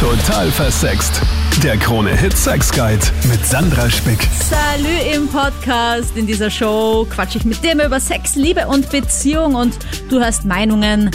Total 0.00 0.50
versext. 0.50 1.20
Der 1.62 1.76
Krone 1.76 2.16
Hit 2.16 2.34
Sex 2.34 2.72
Guide 2.72 3.04
mit 3.28 3.44
Sandra 3.44 3.90
Spick. 3.90 4.26
Salü 4.48 5.14
im 5.14 5.28
Podcast. 5.28 6.16
In 6.16 6.26
dieser 6.26 6.48
Show 6.48 7.06
quatsche 7.10 7.36
ich 7.36 7.44
mit 7.44 7.62
dir 7.62 7.72
immer 7.72 7.84
über 7.84 8.00
Sex, 8.00 8.34
Liebe 8.34 8.66
und 8.66 8.88
Beziehung 8.88 9.56
und 9.56 9.74
du 10.08 10.18
hörst 10.18 10.46
Meinungen 10.46 11.10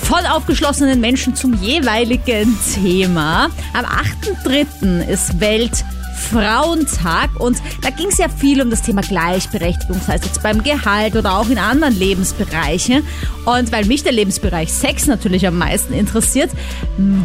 voll 0.00 0.24
aufgeschlossenen 0.30 1.00
Menschen 1.00 1.34
zum 1.34 1.54
jeweiligen 1.54 2.56
Thema. 2.72 3.50
Am 3.72 3.84
8.3. 3.84 5.08
ist 5.08 5.40
Welt 5.40 5.84
Frauentag 6.20 7.40
und 7.40 7.58
da 7.82 7.90
ging 7.90 8.08
es 8.08 8.18
ja 8.18 8.28
viel 8.28 8.60
um 8.62 8.70
das 8.70 8.82
Thema 8.82 9.00
Gleichberechtigung, 9.00 10.00
sei 10.06 10.16
es 10.16 10.24
jetzt 10.24 10.42
beim 10.42 10.62
Gehalt 10.62 11.16
oder 11.16 11.38
auch 11.38 11.48
in 11.48 11.58
anderen 11.58 11.98
Lebensbereichen. 11.98 13.02
Und 13.46 13.72
weil 13.72 13.84
mich 13.86 14.02
der 14.02 14.12
Lebensbereich 14.12 14.72
Sex 14.72 15.06
natürlich 15.06 15.46
am 15.46 15.58
meisten 15.58 15.94
interessiert, 15.94 16.50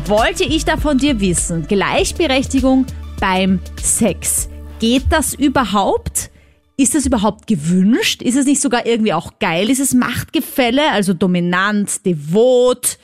wollte 0.05 0.43
ich 0.43 0.65
da 0.65 0.77
von 0.77 0.97
dir 0.97 1.19
wissen, 1.19 1.67
Gleichberechtigung 1.67 2.85
beim 3.19 3.59
Sex. 3.81 4.49
Geht 4.79 5.05
das 5.09 5.33
überhaupt? 5.33 6.31
Ist 6.77 6.95
das 6.95 7.05
überhaupt 7.05 7.47
gewünscht? 7.47 8.21
Ist 8.21 8.35
es 8.35 8.45
nicht 8.45 8.61
sogar 8.61 8.85
irgendwie 8.85 9.13
auch 9.13 9.39
geil, 9.39 9.67
dieses 9.67 9.93
Machtgefälle, 9.93 10.91
also 10.91 11.13
dominant, 11.13 12.05
devot? 12.05 12.97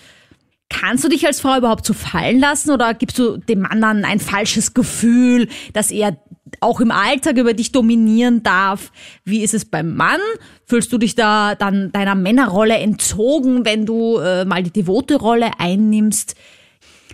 Kannst 0.73 1.03
du 1.03 1.09
dich 1.09 1.27
als 1.27 1.41
Frau 1.41 1.57
überhaupt 1.57 1.85
so 1.85 1.93
fallen 1.93 2.39
lassen 2.39 2.71
oder 2.71 2.93
gibst 2.93 3.19
du 3.19 3.35
dem 3.35 3.59
Mann 3.59 3.81
dann 3.81 4.05
ein 4.05 4.21
falsches 4.21 4.73
Gefühl, 4.73 5.49
dass 5.73 5.91
er 5.91 6.17
auch 6.61 6.79
im 6.79 6.91
Alltag 6.91 7.37
über 7.37 7.53
dich 7.53 7.73
dominieren 7.73 8.41
darf? 8.41 8.93
Wie 9.25 9.43
ist 9.43 9.53
es 9.53 9.65
beim 9.65 9.93
Mann? 9.97 10.21
Fühlst 10.65 10.93
du 10.93 10.97
dich 10.97 11.15
da 11.15 11.55
dann 11.55 11.91
deiner 11.91 12.15
Männerrolle 12.15 12.77
entzogen, 12.77 13.65
wenn 13.65 13.85
du 13.85 14.19
äh, 14.19 14.45
mal 14.45 14.63
die 14.63 14.71
devote 14.71 15.17
Rolle 15.17 15.51
einnimmst? 15.59 16.35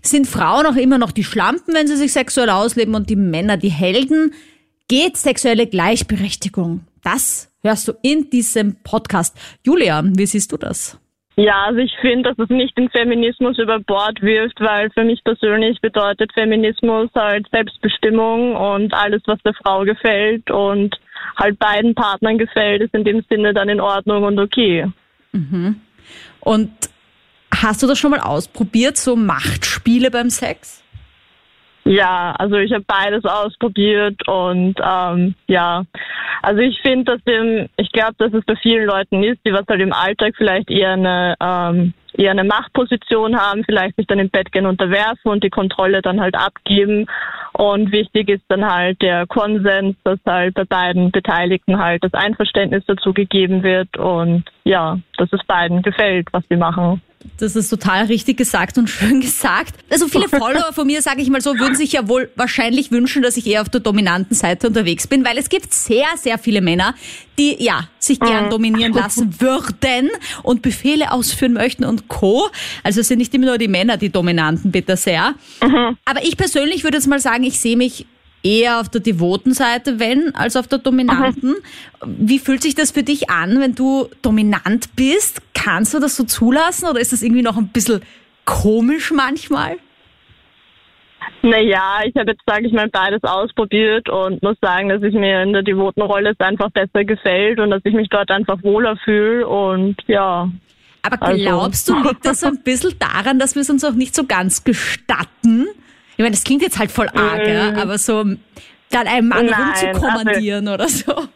Sind 0.04 0.28
Frauen 0.28 0.68
auch 0.68 0.76
immer 0.76 1.00
noch 1.00 1.12
die 1.12 1.24
Schlampen, 1.24 1.74
wenn 1.74 1.88
sie 1.88 1.98
sich 1.98 2.14
sexuell 2.14 2.52
ausleben 2.52 2.94
und 2.94 3.10
die 3.10 3.16
Männer 3.16 3.58
die 3.58 3.72
Helden? 3.72 4.36
Geht 4.88 5.18
sexuelle 5.18 5.66
Gleichberechtigung? 5.66 6.82
Das 7.02 7.50
hörst 7.64 7.88
du 7.88 7.94
in 8.04 8.30
diesem 8.30 8.76
Podcast. 8.84 9.36
Julia, 9.66 10.04
wie 10.06 10.28
siehst 10.28 10.52
du 10.52 10.58
das? 10.58 11.00
Ja, 11.40 11.66
also 11.66 11.80
ich 11.80 11.96
finde, 12.02 12.34
dass 12.34 12.40
es 12.40 12.50
nicht 12.50 12.76
den 12.80 12.90
Feminismus 12.90 13.60
über 13.60 13.80
Bord 13.80 14.24
wirft, 14.24 14.60
weil 14.60 14.90
für 14.90 15.04
mich 15.04 15.24
persönlich 15.24 15.80
bedeutet 15.82 16.34
Feminismus 16.34 17.12
halt 17.14 17.48
Selbstbestimmung 17.52 18.56
und 18.56 18.92
alles, 18.96 19.22
was 19.28 19.40
der 19.44 19.54
Frau 19.54 19.84
gefällt 19.84 20.50
und 20.50 20.96
halt 21.38 21.60
beiden 21.60 21.94
Partnern 21.94 22.40
gefällt, 22.40 22.82
ist 22.82 22.94
in 22.96 23.04
dem 23.04 23.24
Sinne 23.30 23.54
dann 23.54 23.70
in 23.70 23.80
Ordnung 23.80 24.24
und 24.24 24.40
okay. 24.40 24.88
Mhm. 25.32 25.80
Und 26.40 26.72
hast 27.54 27.84
du 27.84 27.88
das 27.88 28.00
schon 28.00 28.12
mal 28.12 28.22
ausprobiert, 28.22 28.98
so 28.98 29.16
Machtspiele 29.16 30.10
beim 30.10 30.32
Sex? 30.32 30.84
Ja, 31.88 32.36
also 32.38 32.58
ich 32.58 32.74
habe 32.74 32.84
beides 32.86 33.24
ausprobiert 33.24 34.28
und 34.28 34.76
ähm, 34.84 35.36
ja, 35.48 35.84
also 36.42 36.60
ich 36.60 36.82
finde, 36.82 37.14
dass 37.14 37.24
dem, 37.24 37.70
ich 37.78 37.92
glaube, 37.94 38.16
dass 38.18 38.34
es 38.34 38.44
bei 38.46 38.58
vielen 38.58 38.86
Leuten 38.86 39.24
ist, 39.24 39.40
die 39.46 39.54
was 39.54 39.66
halt 39.70 39.80
im 39.80 39.94
Alltag 39.94 40.34
vielleicht 40.36 40.70
eher 40.70 40.92
eine 40.92 41.36
ähm, 41.40 41.94
eher 42.18 42.32
eine 42.32 42.44
Machtposition 42.44 43.38
haben, 43.38 43.64
vielleicht 43.64 43.96
sich 43.96 44.08
dann 44.08 44.20
im 44.20 44.30
Bett 44.30 44.52
gehen 44.52 44.66
unterwerfen 44.66 45.32
und 45.32 45.44
die 45.44 45.50
Kontrolle 45.50 46.02
dann 46.02 46.20
halt 46.20 46.36
abgeben. 46.36 47.06
Und 47.54 47.92
wichtig 47.92 48.30
ist 48.30 48.44
dann 48.50 48.66
halt 48.66 49.02
der 49.02 49.26
Konsens, 49.28 49.96
dass 50.04 50.20
halt 50.26 50.56
bei 50.56 50.66
beiden 50.66 51.12
Beteiligten 51.12 51.80
halt 51.80 52.04
das 52.04 52.14
Einverständnis 52.14 52.84
dazu 52.86 53.14
gegeben 53.14 53.64
wird 53.64 53.98
und 53.98 54.44
ja, 54.64 55.00
dass 55.18 55.32
es 55.32 55.44
beiden 55.46 55.84
gefällt, 55.84 56.28
was 56.34 56.44
sie 56.50 56.58
machen. 56.58 57.02
Das 57.38 57.56
ist 57.56 57.70
total 57.70 58.06
richtig 58.06 58.38
gesagt 58.38 58.78
und 58.78 58.90
schön 58.90 59.22
gesagt. 59.22 59.76
Also 59.90 60.08
viele 60.08 60.30
Follower 60.30 60.72
von 60.74 60.88
mir, 60.88 61.02
sage 61.02 61.22
ich 61.22 61.30
mal 61.30 61.42
so, 61.42 61.58
würden 61.58 61.76
sich 61.76 61.92
ja 61.92 62.08
wohl 62.08 62.30
wahrscheinlich 62.36 62.92
wünschen, 62.92 63.22
dass 63.22 63.38
ich 63.38 63.48
eher 63.48 63.62
auf 63.62 63.70
der 63.70 63.82
dominanten 63.82 64.36
Seite 64.36 64.68
unterwegs 64.68 65.08
bin, 65.08 65.26
weil 65.26 65.38
es 65.38 65.50
gibt 65.50 65.74
sehr, 65.74 66.06
sehr 66.16 66.38
viele 66.38 66.62
Männer, 66.62 66.96
die 67.38 67.56
ja 67.64 67.90
sich 68.00 68.20
gern 68.20 68.46
mhm. 68.46 68.50
dominieren 68.50 68.94
lassen 68.94 69.40
würden 69.40 70.10
und 70.44 70.62
Befehle 70.62 71.12
ausführen 71.12 71.54
möchten 71.54 71.86
und 71.86 72.08
Co. 72.08 72.50
Also 72.84 73.02
es 73.02 73.08
sind 73.08 73.20
nicht 73.20 73.34
immer 73.34 73.48
nur 73.48 73.58
die 73.58 73.68
Männer 73.68 73.98
die 73.98 74.10
Dominanten, 74.10 74.72
bitte 74.72 74.96
sehr. 74.98 75.36
Mhm. 75.62 75.98
Aber 76.06 76.24
ich 76.24 76.38
persönlich 76.38 76.84
würde 76.84 76.98
jetzt 76.98 77.08
mal 77.08 77.20
sagen, 77.20 77.44
ich 77.44 77.60
sehe 77.60 77.78
mich 77.78 78.06
eher 78.48 78.80
auf 78.80 78.90
der 78.90 79.02
devoten 79.02 79.54
Seite, 79.54 80.00
wenn, 80.00 80.34
als 80.36 80.56
auf 80.56 80.68
der 80.68 80.80
dominanten. 80.80 81.56
Wie 82.06 82.40
fühlt 82.40 82.62
sich 82.62 82.76
das 82.76 82.92
für 82.92 83.04
dich 83.04 83.30
an, 83.30 83.60
wenn 83.60 83.76
du 83.76 84.08
dominant 84.22 84.96
bist? 84.96 85.42
Kannst 85.54 85.94
du 85.94 86.00
das 86.00 86.16
so 86.16 86.24
zulassen 86.24 86.88
oder 86.88 87.00
ist 87.00 87.14
das 87.14 87.22
irgendwie 87.22 87.42
noch 87.42 87.58
ein 87.58 87.70
bisschen 87.70 88.02
komisch 88.46 89.12
manchmal? 89.12 89.78
Naja, 91.42 92.00
ich 92.06 92.16
habe 92.16 92.32
jetzt, 92.32 92.42
sage 92.46 92.68
ich 92.68 92.74
mal, 92.74 92.90
beides 92.90 93.24
ausprobiert 93.24 94.10
und 94.10 94.42
muss 94.42 94.58
sagen, 94.62 94.90
dass 94.90 95.04
ich 95.04 95.14
mir 95.14 95.44
in 95.44 95.54
der 95.54 95.64
devoten 95.64 96.02
Rolle 96.02 96.32
es 96.32 96.40
einfach 96.40 96.72
besser 96.72 97.04
gefällt 97.04 97.60
und 97.60 97.70
dass 97.70 97.82
ich 97.84 97.94
mich 97.94 98.10
dort 98.10 98.32
einfach 98.32 98.62
wohler 98.64 98.98
fühle 99.04 99.48
und 99.48 99.96
ja. 100.08 100.50
Aber 101.04 101.22
also 101.22 101.42
glaubst 101.42 101.90
also. 101.90 102.02
du, 102.02 102.10
liegt 102.10 102.26
das 102.26 102.44
ein 102.44 102.64
bisschen 102.64 102.98
daran, 103.00 103.40
dass 103.40 103.56
wir 103.56 103.62
es 103.62 103.70
uns 103.70 103.84
auch 103.84 103.94
nicht 103.94 104.16
so 104.16 104.26
ganz 104.26 104.64
gestatten? 104.64 105.68
Ich 106.18 106.24
meine, 106.24 106.32
das 106.32 106.44
klingt 106.44 106.64
jetzt 106.64 106.80
halt 106.80 106.92
voll 106.92 107.10
arg, 107.10 107.48
mm. 107.48 107.78
aber 107.78 107.98
so 107.98 108.26
dann 108.90 109.08
einem 109.08 109.28
Mann 109.28 109.46
Nein, 109.46 109.74
rumzukommandieren 109.94 110.68
also, 110.68 110.74
oder 110.74 110.90
so. 111.24 111.28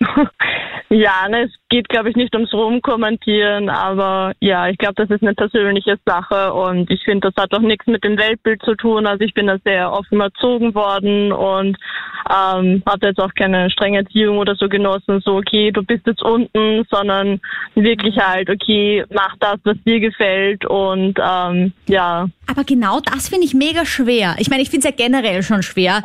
Ja, 0.92 1.28
ne, 1.28 1.44
es 1.44 1.52
geht, 1.68 1.88
glaube 1.88 2.10
ich, 2.10 2.16
nicht 2.16 2.34
ums 2.34 2.52
Rumkommentieren, 2.52 3.68
aber 3.68 4.32
ja, 4.40 4.68
ich 4.68 4.76
glaube, 4.76 4.94
das 4.96 5.08
ist 5.08 5.22
eine 5.22 5.34
persönliche 5.34 6.00
Sache 6.04 6.52
und 6.52 6.90
ich 6.90 7.04
finde, 7.04 7.30
das 7.30 7.40
hat 7.40 7.52
doch 7.52 7.60
nichts 7.60 7.86
mit 7.86 8.02
dem 8.02 8.18
Weltbild 8.18 8.60
zu 8.64 8.74
tun. 8.74 9.06
Also 9.06 9.22
ich 9.22 9.32
bin 9.32 9.46
da 9.46 9.58
sehr 9.64 9.92
offen 9.92 10.20
erzogen 10.20 10.74
worden 10.74 11.30
und 11.30 11.78
ähm, 12.28 12.82
habe 12.88 13.06
jetzt 13.06 13.20
auch 13.20 13.32
keine 13.34 13.70
strenge 13.70 13.98
Erziehung 13.98 14.38
oder 14.38 14.56
so 14.56 14.68
genossen, 14.68 15.20
so 15.24 15.36
okay, 15.36 15.70
du 15.70 15.84
bist 15.84 16.08
jetzt 16.08 16.22
unten, 16.22 16.84
sondern 16.90 17.40
wirklich 17.76 18.18
halt, 18.18 18.50
okay, 18.50 19.04
mach 19.14 19.36
das, 19.38 19.60
was 19.62 19.76
dir 19.86 20.00
gefällt 20.00 20.64
und 20.64 21.20
ähm, 21.22 21.72
ja. 21.86 22.26
Aber 22.48 22.64
genau 22.64 22.98
das 22.98 23.28
finde 23.28 23.46
ich 23.46 23.54
mega 23.54 23.86
schwer. 23.86 24.34
Ich 24.40 24.50
meine, 24.50 24.62
ich 24.62 24.70
finde 24.70 24.88
es 24.88 24.92
ja 24.92 25.06
generell 25.06 25.44
schon 25.44 25.62
schwer, 25.62 26.02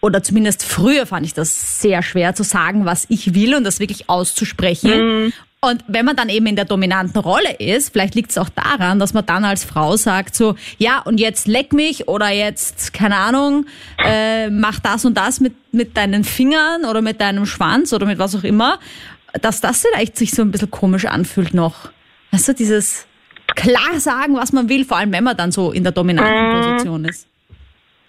oder 0.00 0.22
zumindest 0.22 0.64
früher 0.64 1.06
fand 1.06 1.26
ich 1.26 1.34
das 1.34 1.80
sehr 1.80 2.02
schwer 2.02 2.34
zu 2.34 2.42
sagen, 2.42 2.84
was 2.84 3.06
ich 3.08 3.34
will 3.34 3.54
und 3.54 3.64
das 3.64 3.80
wirklich 3.80 4.08
auszusprechen. 4.08 5.24
Mhm. 5.24 5.32
Und 5.62 5.84
wenn 5.88 6.06
man 6.06 6.16
dann 6.16 6.30
eben 6.30 6.46
in 6.46 6.56
der 6.56 6.64
dominanten 6.64 7.20
Rolle 7.20 7.52
ist, 7.58 7.92
vielleicht 7.92 8.14
liegt 8.14 8.30
es 8.30 8.38
auch 8.38 8.48
daran, 8.48 8.98
dass 8.98 9.12
man 9.12 9.26
dann 9.26 9.44
als 9.44 9.62
Frau 9.62 9.94
sagt 9.98 10.34
so, 10.34 10.54
ja, 10.78 11.00
und 11.00 11.20
jetzt 11.20 11.46
leck 11.46 11.74
mich 11.74 12.08
oder 12.08 12.30
jetzt, 12.30 12.94
keine 12.94 13.16
Ahnung, 13.16 13.66
äh, 14.02 14.48
mach 14.48 14.80
das 14.80 15.04
und 15.04 15.18
das 15.18 15.38
mit, 15.38 15.52
mit 15.72 15.98
deinen 15.98 16.24
Fingern 16.24 16.86
oder 16.86 17.02
mit 17.02 17.20
deinem 17.20 17.44
Schwanz 17.44 17.92
oder 17.92 18.06
mit 18.06 18.18
was 18.18 18.34
auch 18.34 18.42
immer, 18.44 18.78
dass 19.42 19.60
das 19.60 19.82
vielleicht 19.82 20.16
sich 20.16 20.30
so 20.30 20.40
ein 20.40 20.50
bisschen 20.50 20.70
komisch 20.70 21.04
anfühlt 21.04 21.52
noch. 21.52 21.90
Weißt 22.30 22.48
du, 22.48 22.54
dieses 22.54 23.06
klar 23.54 23.98
sagen, 24.00 24.36
was 24.36 24.52
man 24.52 24.70
will, 24.70 24.86
vor 24.86 24.96
allem 24.96 25.12
wenn 25.12 25.24
man 25.24 25.36
dann 25.36 25.52
so 25.52 25.72
in 25.72 25.82
der 25.82 25.92
dominanten 25.92 26.56
mhm. 26.56 26.62
Position 26.62 27.04
ist. 27.04 27.26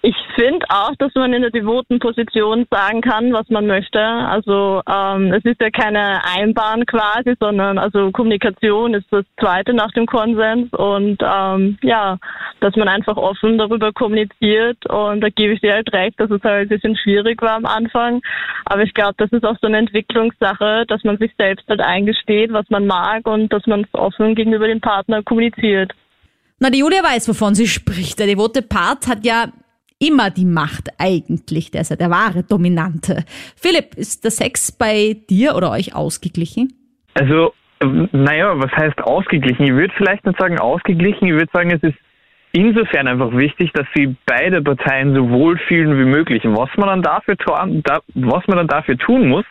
Ich 0.04 0.16
finde 0.34 0.66
auch, 0.70 0.96
dass 0.98 1.14
man 1.14 1.32
in 1.32 1.44
der 1.44 1.52
devoten 1.52 2.00
Position 2.00 2.66
sagen 2.72 3.02
kann, 3.02 3.34
was 3.34 3.48
man 3.50 3.68
möchte. 3.68 4.00
Also 4.00 4.82
ähm, 4.90 5.32
es 5.32 5.46
ist 5.46 5.62
ja 5.62 5.70
keine 5.70 6.26
Einbahn 6.26 6.88
quasi, 6.88 7.36
sondern 7.40 7.78
also 7.78 8.10
Kommunikation 8.12 8.96
ist 8.96 9.06
das 9.12 9.26
Zweite 9.40 9.76
nach 9.76 9.92
dem 9.92 10.08
Konsens 10.08 10.74
und 10.74 11.20
ähm, 11.22 11.78
ja, 11.84 12.18
dass 12.62 12.76
man 12.76 12.88
einfach 12.88 13.16
offen 13.16 13.60
darüber 13.60 13.94
kommuniziert 13.94 14.84
und 14.88 15.22
da 15.22 15.30
gebe 15.30 15.54
ich 15.54 15.62
dir 15.62 15.74
halt 15.74 15.94
recht, 15.94 16.20
dass 16.20 16.32
es 16.32 16.42
halt 16.42 16.64
ein 16.64 16.70
bisschen 16.70 16.98
schwierig 16.98 17.40
war 17.44 17.54
am 17.54 17.68
Anfang. 17.68 18.24
Aber 18.66 18.82
ich 18.82 18.96
glaube, 18.96 19.14
das 19.18 19.32
ist 19.32 19.46
auch 19.46 19.58
so 19.62 19.68
eine 19.68 19.78
Entwicklungssache, 19.78 20.86
dass 20.88 21.04
man 21.04 21.20
sich 21.20 21.32
selbst 21.38 21.68
halt 21.70 21.82
eingesteht, 21.82 22.52
was 22.52 22.68
man 22.72 22.88
mag 22.88 23.28
und 23.28 23.54
dass 23.54 23.68
man 23.68 23.82
es 23.82 23.94
offen 23.94 24.34
gegenüber 24.34 24.68
dem 24.68 24.82
Partner 24.82 25.22
kommuniziert. 25.22 25.92
Na, 26.60 26.72
die 26.72 26.80
Julia 26.80 27.04
weiß, 27.04 27.28
wovon 27.28 27.54
sie 27.54 27.68
spricht. 27.68 28.20
Der 28.20 28.28
devote 28.28 28.62
Part 28.62 29.08
hat 29.08 29.26
ja 29.26 29.48
immer 30.02 30.30
die 30.30 30.46
Macht 30.46 30.90
eigentlich. 30.98 31.72
Der 31.72 31.82
ist 31.82 31.92
ja 31.92 31.96
der 31.96 32.10
wahre 32.10 32.44
Dominante. 32.44 33.24
Philipp, 33.56 33.96
ist 33.96 34.24
der 34.24 34.32
Sex 34.32 34.72
bei 34.72 35.18
dir 35.30 35.56
oder 35.56 35.72
euch 35.72 35.96
ausgeglichen? 35.96 36.74
Also, 37.14 37.54
naja, 38.12 38.54
was 38.60 38.72
heißt 38.72 39.02
ausgeglichen? 39.02 39.64
Ich 39.66 39.74
würde 39.74 39.94
vielleicht 39.96 40.26
nicht 40.26 40.40
sagen 40.40 40.60
ausgeglichen. 40.60 41.28
Ich 41.28 41.34
würde 41.34 41.50
sagen, 41.54 41.72
es 41.72 41.84
ist 41.84 41.98
insofern 42.52 43.08
einfach 43.08 43.36
wichtig, 43.36 43.72
dass 43.74 43.86
sie 43.96 44.16
beide 44.26 44.62
Parteien 44.62 45.16
so 45.16 45.30
wohlfühlen 45.30 45.98
wie 45.98 46.10
möglich. 46.10 46.44
Und 46.46 46.58
was 46.58 46.70
man 46.78 46.88
dann 46.88 47.02
dafür, 47.02 47.36
was 48.16 48.48
man 48.48 48.58
dann 48.58 48.68
dafür 48.68 48.98
tun 48.98 49.28
muss, 49.28 49.46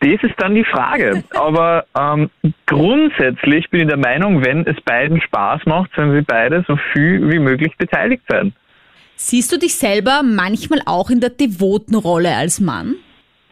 das 0.00 0.22
ist 0.22 0.34
dann 0.38 0.54
die 0.54 0.64
Frage. 0.64 1.22
Aber 1.34 1.84
ähm, 1.98 2.30
grundsätzlich 2.66 3.70
bin 3.70 3.82
ich 3.82 3.88
der 3.88 3.98
Meinung, 3.98 4.44
wenn 4.44 4.66
es 4.66 4.80
beiden 4.82 5.20
Spaß 5.20 5.64
macht, 5.66 5.92
sollen 5.94 6.12
sie 6.12 6.22
beide 6.22 6.64
so 6.66 6.76
viel 6.92 7.32
wie 7.32 7.38
möglich 7.38 7.76
beteiligt 7.78 8.22
sein. 8.28 8.52
Siehst 9.16 9.52
du 9.52 9.58
dich 9.58 9.74
selber 9.76 10.22
manchmal 10.24 10.80
auch 10.86 11.10
in 11.10 11.20
der 11.20 11.30
devoten 11.30 11.94
Rolle 11.94 12.34
als 12.36 12.60
Mann? 12.60 12.96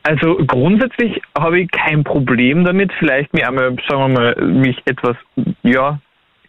Also 0.02 0.36
grundsätzlich 0.46 1.20
habe 1.38 1.60
ich 1.60 1.70
kein 1.70 2.04
Problem 2.04 2.64
damit, 2.64 2.90
vielleicht 2.98 3.32
mir 3.34 3.46
einmal, 3.46 3.76
sagen 3.88 4.00
wir 4.00 4.08
mal, 4.08 4.36
mich 4.46 4.80
etwas, 4.86 5.16
ja, 5.62 6.00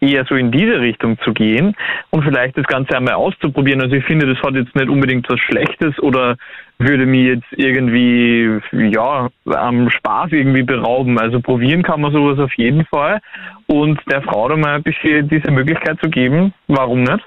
eher 0.02 0.26
so 0.26 0.36
in 0.36 0.52
diese 0.52 0.82
Richtung 0.82 1.18
zu 1.20 1.32
gehen 1.32 1.76
und 2.10 2.24
vielleicht 2.24 2.58
das 2.58 2.66
Ganze 2.66 2.98
einmal 2.98 3.14
auszuprobieren. 3.14 3.82
Also 3.82 3.96
ich 3.96 4.04
finde, 4.06 4.26
das 4.26 4.42
hat 4.42 4.56
jetzt 4.56 4.76
nicht 4.76 4.90
unbedingt 4.90 5.30
was 5.30 5.40
Schlechtes 5.40 5.98
oder 6.00 6.38
würde 6.80 7.06
mir 7.06 7.36
jetzt 7.36 7.48
irgendwie, 7.52 8.60
ja, 8.72 9.30
am 9.46 9.90
Spaß 9.90 10.32
irgendwie 10.32 10.64
berauben. 10.64 11.20
Also 11.20 11.40
probieren 11.40 11.84
kann 11.84 12.02
man 12.02 12.12
sowas 12.12 12.40
auf 12.40 12.54
jeden 12.56 12.86
Fall 12.86 13.22
und 13.68 14.00
der 14.12 14.24
Frau 14.24 14.50
dann 14.50 14.62
mal 14.62 14.76
ein 14.76 14.84
bisschen 14.84 15.30
diese 15.30 15.52
Möglichkeit 15.52 16.00
zu 16.02 16.10
geben, 16.10 16.54
warum 16.68 17.04
nicht? 17.04 17.24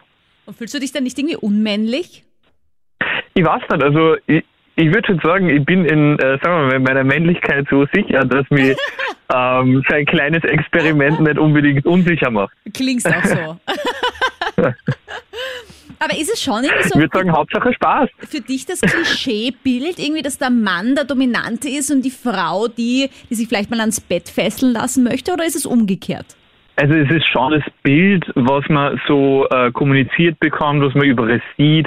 Und 0.46 0.56
fühlst 0.56 0.75
du 0.75 0.81
dich 0.81 0.93
dann 0.93 1.05
nicht 1.05 1.19
irgendwie 1.19 1.37
unmännlich? 1.37 2.25
Ich 3.35 3.44
weiß 3.44 3.62
nicht, 3.70 3.82
also 3.82 4.17
ich, 4.26 4.44
ich 4.76 4.87
würde 4.87 5.06
schon 5.06 5.20
sagen, 5.20 5.49
ich 5.49 5.64
bin 5.64 5.85
in, 5.85 6.19
äh, 6.19 6.38
sagen 6.43 6.43
wir 6.43 6.67
mal, 6.67 6.75
in 6.76 6.82
meiner 6.82 7.05
Männlichkeit 7.05 7.67
so 7.70 7.87
sicher, 7.93 8.25
dass 8.25 8.49
mich 8.50 8.76
ähm, 9.35 9.82
so 9.88 9.94
ein 9.94 10.06
kleines 10.06 10.44
Experiment 10.44 11.20
nicht 11.20 11.38
unbedingt 11.38 11.87
unsicher 11.87 12.31
macht. 12.31 12.55
Klingst 12.73 13.06
auch 13.06 13.25
so. 13.25 13.61
Aber 15.99 16.19
ist 16.19 16.32
es 16.32 16.43
schon 16.43 16.64
irgendwie 16.64 16.82
so 16.82 16.94
Ich 16.97 17.00
würde 17.00 17.17
sagen, 17.17 17.32
Hauptsache 17.32 17.73
Spaß. 17.73 18.11
für 18.29 18.40
dich 18.40 18.67
das 18.67 18.81
Klischeebild, 18.81 19.99
irgendwie, 19.99 20.23
dass 20.23 20.38
der 20.38 20.50
Mann 20.50 20.94
der 20.94 21.05
Dominante 21.05 21.69
ist 21.69 21.90
und 21.90 22.02
die 22.02 22.11
Frau 22.11 22.69
die, 22.69 23.08
die 23.31 23.35
sich 23.35 23.49
vielleicht 23.49 23.70
mal 23.70 23.81
ans 23.81 24.00
Bett 24.00 24.29
fesseln 24.29 24.73
lassen 24.73 25.05
möchte, 25.05 25.32
oder 25.32 25.47
ist 25.47 25.56
es 25.56 25.64
umgekehrt? 25.67 26.26
Also 26.76 26.94
es 26.94 27.11
ist 27.11 27.26
schon 27.29 27.53
das 27.53 27.62
Bild, 27.82 28.25
was 28.35 28.69
man 28.69 29.00
so 29.06 29.47
äh, 29.49 29.71
kommuniziert 29.71 30.41
bekommt, 30.41 30.82
was 30.82 30.94
man 30.94 31.06
über 31.06 31.29
es 31.29 31.43
sieht, 31.56 31.87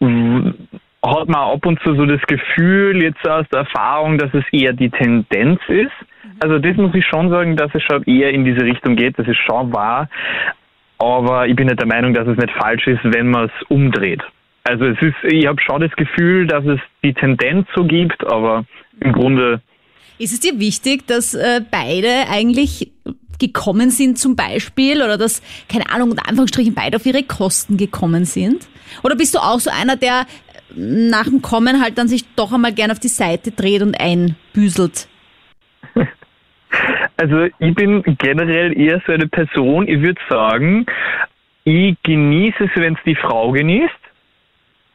hat 0.00 1.28
man 1.28 1.52
ab 1.52 1.66
und 1.66 1.78
zu 1.82 1.94
so 1.94 2.06
das 2.06 2.22
Gefühl 2.22 3.02
jetzt 3.02 3.28
aus 3.28 3.46
der 3.52 3.60
Erfahrung, 3.60 4.16
dass 4.18 4.32
es 4.32 4.44
eher 4.50 4.72
die 4.72 4.90
Tendenz 4.90 5.60
ist. 5.68 5.92
Also 6.40 6.58
das 6.58 6.76
muss 6.76 6.94
ich 6.94 7.04
schon 7.06 7.28
sagen, 7.28 7.56
dass 7.56 7.74
es 7.74 7.82
schon 7.82 8.02
eher 8.04 8.30
in 8.30 8.44
diese 8.44 8.62
Richtung 8.62 8.96
geht, 8.96 9.18
das 9.18 9.28
ist 9.28 9.38
schon 9.46 9.72
wahr. 9.72 10.08
Aber 10.98 11.46
ich 11.46 11.54
bin 11.54 11.66
nicht 11.66 11.80
der 11.80 11.86
Meinung, 11.86 12.14
dass 12.14 12.26
es 12.26 12.38
nicht 12.38 12.52
falsch 12.52 12.86
ist, 12.86 13.00
wenn 13.04 13.28
man 13.28 13.46
es 13.46 13.66
umdreht. 13.68 14.22
Also 14.64 14.86
es 14.86 15.00
ist, 15.02 15.16
ich 15.24 15.46
habe 15.46 15.60
schon 15.60 15.82
das 15.82 15.92
Gefühl, 15.92 16.46
dass 16.46 16.64
es 16.64 16.80
die 17.02 17.12
Tendenz 17.12 17.66
so 17.74 17.84
gibt, 17.84 18.26
aber 18.26 18.64
im 19.00 19.12
Grunde 19.12 19.60
Ist 20.18 20.32
es 20.32 20.40
dir 20.40 20.58
wichtig, 20.58 21.06
dass 21.06 21.34
äh, 21.34 21.60
beide 21.70 22.30
eigentlich 22.30 22.90
gekommen 23.38 23.90
sind 23.90 24.18
zum 24.18 24.36
Beispiel 24.36 25.02
oder 25.02 25.18
dass, 25.18 25.42
keine 25.68 25.90
Ahnung, 25.90 26.10
unter 26.10 26.28
Anführungsstrichen 26.28 26.74
beide 26.74 26.96
auf 26.96 27.06
ihre 27.06 27.22
Kosten 27.22 27.76
gekommen 27.76 28.24
sind? 28.24 28.66
Oder 29.02 29.16
bist 29.16 29.34
du 29.34 29.38
auch 29.38 29.60
so 29.60 29.70
einer, 29.70 29.96
der 29.96 30.20
äh, 30.20 30.24
nach 30.76 31.24
dem 31.24 31.42
Kommen 31.42 31.82
halt 31.82 31.98
dann 31.98 32.08
sich 32.08 32.24
doch 32.36 32.52
einmal 32.52 32.72
gern 32.72 32.90
auf 32.90 32.98
die 32.98 33.08
Seite 33.08 33.50
dreht 33.50 33.82
und 33.82 33.98
einbüselt? 33.98 35.08
Also 37.16 37.44
ich 37.60 37.74
bin 37.76 38.02
generell 38.18 38.76
eher 38.76 39.00
so 39.06 39.12
eine 39.12 39.28
Person, 39.28 39.86
ich 39.86 40.02
würde 40.02 40.20
sagen, 40.28 40.84
ich 41.62 41.96
genieße 42.02 42.64
es, 42.64 42.70
wenn 42.74 42.94
es 42.94 43.00
die 43.06 43.14
Frau 43.14 43.52
genießt. 43.52 43.94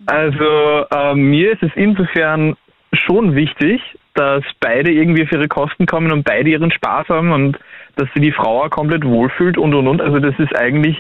Also 0.06 0.86
äh, 0.92 1.16
mir 1.16 1.54
ist 1.54 1.64
es 1.64 1.72
insofern 1.76 2.58
schon 2.94 3.36
wichtig, 3.36 3.82
dass 4.14 4.44
beide 4.60 4.92
irgendwie 4.92 5.24
auf 5.24 5.32
ihre 5.32 5.48
Kosten 5.48 5.86
kommen 5.86 6.12
und 6.12 6.24
beide 6.24 6.50
ihren 6.50 6.72
Spaß 6.72 7.08
haben 7.10 7.32
und 7.32 7.58
dass 7.96 8.08
sie 8.14 8.22
die 8.22 8.32
Frau 8.32 8.64
auch 8.64 8.70
komplett 8.70 9.04
wohlfühlt 9.04 9.58
und 9.58 9.74
und 9.74 9.88
und. 9.88 10.02
Also 10.02 10.20
das 10.20 10.34
ist 10.40 10.56
eigentlich 10.56 10.98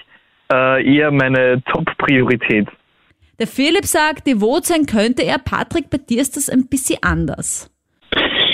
äh, 0.52 0.84
eher 0.84 1.12
meine 1.12 1.62
Top-Priorität. 1.66 2.68
Der 3.40 3.48
Philipp 3.48 3.86
sagt, 3.86 4.28
devot 4.28 4.66
sein 4.66 4.86
könnte 4.86 5.24
er. 5.24 5.38
Patrick, 5.38 5.90
bei 5.90 5.98
dir 5.98 6.22
ist 6.22 6.36
das 6.36 6.50
ein 6.50 6.68
bisschen 6.68 7.00
anders. 7.02 7.72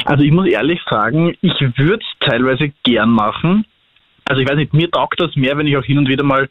Also 0.06 0.24
ich 0.24 0.32
muss 0.32 0.48
ehrlich 0.48 0.80
sagen, 0.88 1.36
ich 1.42 1.60
würde 1.78 2.04
es 2.04 2.28
teilweise 2.28 2.72
gern 2.84 3.10
machen. 3.10 3.66
Also 4.26 4.42
ich 4.42 4.50
weiß 4.50 4.58
nicht, 4.58 4.74
mir 4.74 4.90
taugt 4.92 5.20
das 5.20 5.36
mehr, 5.36 5.58
wenn 5.58 5.68
ich 5.68 5.78
auch 5.78 5.84
hin 5.84 5.98
und 5.98 6.08
wieder 6.08 6.24
mal 6.24 6.50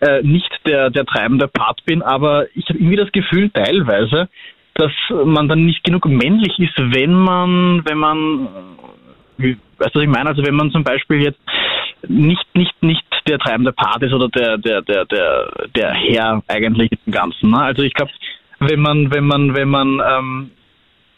äh, 0.00 0.22
nicht 0.22 0.50
der, 0.66 0.90
der 0.90 1.04
treibende 1.04 1.48
Part 1.48 1.84
bin, 1.84 2.02
aber 2.02 2.46
ich 2.54 2.68
habe 2.68 2.78
irgendwie 2.78 2.96
das 2.96 3.12
Gefühl 3.12 3.50
teilweise, 3.50 4.28
dass 4.74 4.92
man 5.24 5.48
dann 5.48 5.66
nicht 5.66 5.82
genug 5.82 6.06
männlich 6.06 6.58
ist, 6.58 6.74
wenn 6.76 7.12
man, 7.12 7.84
wenn 7.84 7.98
man, 7.98 8.48
weißt 9.38 9.94
was 9.94 10.02
ich 10.02 10.08
meine? 10.08 10.30
Also 10.30 10.44
wenn 10.44 10.54
man 10.54 10.70
zum 10.70 10.84
Beispiel 10.84 11.22
jetzt 11.22 11.40
nicht, 12.06 12.44
nicht, 12.54 12.82
nicht 12.82 13.04
der 13.26 13.38
treibende 13.38 13.72
Part 13.72 14.02
ist 14.02 14.12
oder 14.12 14.28
der, 14.28 14.58
der, 14.58 14.82
der, 14.82 15.04
der, 15.04 15.50
der 15.74 15.92
Herr 15.92 16.42
eigentlich 16.48 16.90
im 17.06 17.12
Ganzen. 17.12 17.50
Ne? 17.50 17.58
Also 17.58 17.82
ich 17.82 17.94
glaube, 17.94 18.12
wenn 18.60 18.80
man, 18.80 19.12
wenn 19.12 19.24
man, 19.24 19.54
wenn 19.54 19.68
man 19.68 20.00
ähm, 20.00 20.50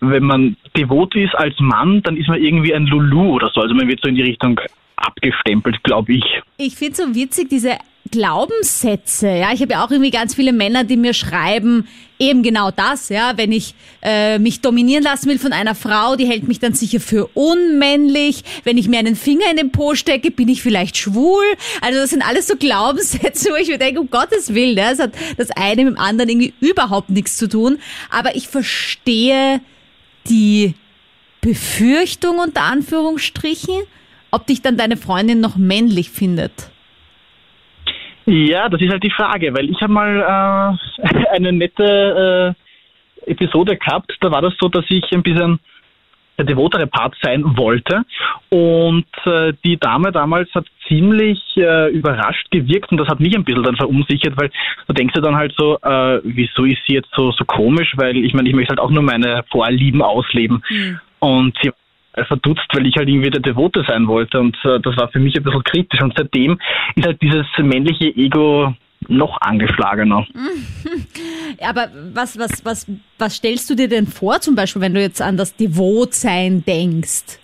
wenn 0.00 0.24
man 0.24 0.56
devot 0.76 1.14
ist 1.14 1.34
als 1.34 1.58
Mann, 1.60 2.02
dann 2.02 2.16
ist 2.16 2.28
man 2.28 2.42
irgendwie 2.42 2.74
ein 2.74 2.86
Lulu 2.86 3.34
oder 3.34 3.50
so. 3.50 3.60
Also 3.60 3.74
man 3.74 3.86
wird 3.86 4.00
so 4.02 4.08
in 4.08 4.14
die 4.14 4.22
Richtung 4.22 4.58
abgestempelt, 5.00 5.82
glaube 5.82 6.14
ich. 6.14 6.24
Ich 6.56 6.76
finde 6.76 6.96
so 6.96 7.14
witzig, 7.14 7.48
diese 7.48 7.78
Glaubenssätze. 8.10 9.28
Ja, 9.28 9.52
ich 9.52 9.60
habe 9.60 9.72
ja 9.72 9.84
auch 9.84 9.90
irgendwie 9.90 10.10
ganz 10.10 10.34
viele 10.34 10.52
Männer, 10.52 10.84
die 10.84 10.96
mir 10.96 11.14
schreiben, 11.14 11.86
eben 12.18 12.42
genau 12.42 12.70
das, 12.70 13.08
ja, 13.08 13.32
wenn 13.36 13.52
ich 13.52 13.74
äh, 14.02 14.38
mich 14.38 14.60
dominieren 14.60 15.02
lassen 15.02 15.28
will 15.28 15.38
von 15.38 15.52
einer 15.52 15.74
Frau, 15.74 16.16
die 16.16 16.26
hält 16.26 16.46
mich 16.48 16.58
dann 16.58 16.74
sicher 16.74 17.00
für 17.00 17.26
unmännlich. 17.34 18.42
Wenn 18.64 18.78
ich 18.78 18.88
mir 18.88 18.98
einen 18.98 19.16
Finger 19.16 19.50
in 19.50 19.56
den 19.56 19.72
Po 19.72 19.94
stecke, 19.94 20.30
bin 20.30 20.48
ich 20.48 20.62
vielleicht 20.62 20.96
schwul. 20.96 21.44
Also 21.80 22.00
das 22.00 22.10
sind 22.10 22.26
alles 22.26 22.46
so 22.48 22.56
Glaubenssätze, 22.56 23.50
wo 23.50 23.56
ich 23.56 23.68
mir 23.68 23.78
denke, 23.78 24.00
um 24.00 24.10
Gottes 24.10 24.54
Willen, 24.54 24.76
ja, 24.76 24.90
das 24.90 24.98
hat 24.98 25.12
das 25.36 25.50
eine 25.52 25.84
mit 25.84 25.94
dem 25.94 26.00
anderen 26.00 26.30
irgendwie 26.30 26.52
überhaupt 26.60 27.10
nichts 27.10 27.36
zu 27.36 27.48
tun. 27.48 27.78
Aber 28.10 28.34
ich 28.34 28.48
verstehe 28.48 29.60
die 30.28 30.74
Befürchtung 31.40 32.38
unter 32.38 32.62
Anführungsstrichen, 32.62 33.80
ob 34.30 34.46
dich 34.46 34.62
dann 34.62 34.76
deine 34.76 34.96
Freundin 34.96 35.40
noch 35.40 35.56
männlich 35.56 36.10
findet. 36.10 36.70
Ja, 38.26 38.68
das 38.68 38.80
ist 38.80 38.90
halt 38.90 39.02
die 39.02 39.10
Frage, 39.10 39.52
weil 39.54 39.70
ich 39.70 39.80
habe 39.80 39.92
mal 39.92 40.78
äh, 41.02 41.26
eine 41.36 41.52
nette 41.52 42.54
äh, 43.26 43.30
Episode 43.30 43.76
gehabt. 43.76 44.12
Da 44.20 44.30
war 44.30 44.42
das 44.42 44.54
so, 44.60 44.68
dass 44.68 44.84
ich 44.88 45.04
ein 45.12 45.22
bisschen 45.22 45.58
der 46.40 46.46
devotere 46.46 46.86
Part 46.86 47.14
sein 47.22 47.56
wollte. 47.56 48.02
Und 48.48 49.06
äh, 49.26 49.52
die 49.64 49.76
Dame 49.76 50.10
damals 50.10 50.48
hat 50.54 50.66
ziemlich 50.88 51.38
äh, 51.56 51.90
überrascht 51.90 52.50
gewirkt 52.50 52.90
und 52.90 52.98
das 52.98 53.08
hat 53.08 53.20
mich 53.20 53.36
ein 53.36 53.44
bisschen 53.44 53.62
dann 53.62 53.76
verunsichert, 53.76 54.36
weil 54.36 54.50
du 54.86 54.92
denkst 54.94 55.14
dir 55.14 55.20
dann 55.20 55.36
halt 55.36 55.54
so, 55.56 55.78
äh, 55.82 56.20
wieso 56.24 56.64
ist 56.64 56.80
sie 56.86 56.94
jetzt 56.94 57.10
so, 57.14 57.30
so 57.32 57.44
komisch, 57.44 57.92
weil 57.96 58.16
ich 58.16 58.32
meine, 58.32 58.48
ich 58.48 58.54
möchte 58.54 58.70
halt 58.70 58.80
auch 58.80 58.90
nur 58.90 59.02
meine 59.02 59.44
Vorlieben 59.50 60.02
ausleben. 60.02 60.62
Und 61.18 61.56
sie 61.62 61.70
verdutzt, 62.26 62.66
weil 62.72 62.86
ich 62.86 62.96
halt 62.96 63.08
irgendwie 63.08 63.30
der 63.30 63.40
Devote 63.40 63.84
sein 63.86 64.06
wollte 64.06 64.40
und 64.40 64.56
äh, 64.64 64.80
das 64.80 64.96
war 64.96 65.08
für 65.08 65.20
mich 65.20 65.36
ein 65.36 65.42
bisschen 65.42 65.64
kritisch 65.64 66.02
und 66.02 66.12
seitdem 66.16 66.58
ist 66.96 67.06
halt 67.06 67.22
dieses 67.22 67.46
männliche 67.58 68.06
Ego 68.16 68.74
noch 69.08 69.40
angeschlagener. 69.40 70.26
Aber 71.62 71.88
was, 72.12 72.38
was, 72.38 72.64
was, 72.64 72.86
was 73.18 73.36
stellst 73.36 73.70
du 73.70 73.74
dir 73.74 73.88
denn 73.88 74.06
vor, 74.06 74.40
zum 74.40 74.54
Beispiel, 74.54 74.82
wenn 74.82 74.94
du 74.94 75.00
jetzt 75.00 75.22
an 75.22 75.36
das 75.36 75.56
Devotsein 75.56 76.64
denkst? 76.64 77.38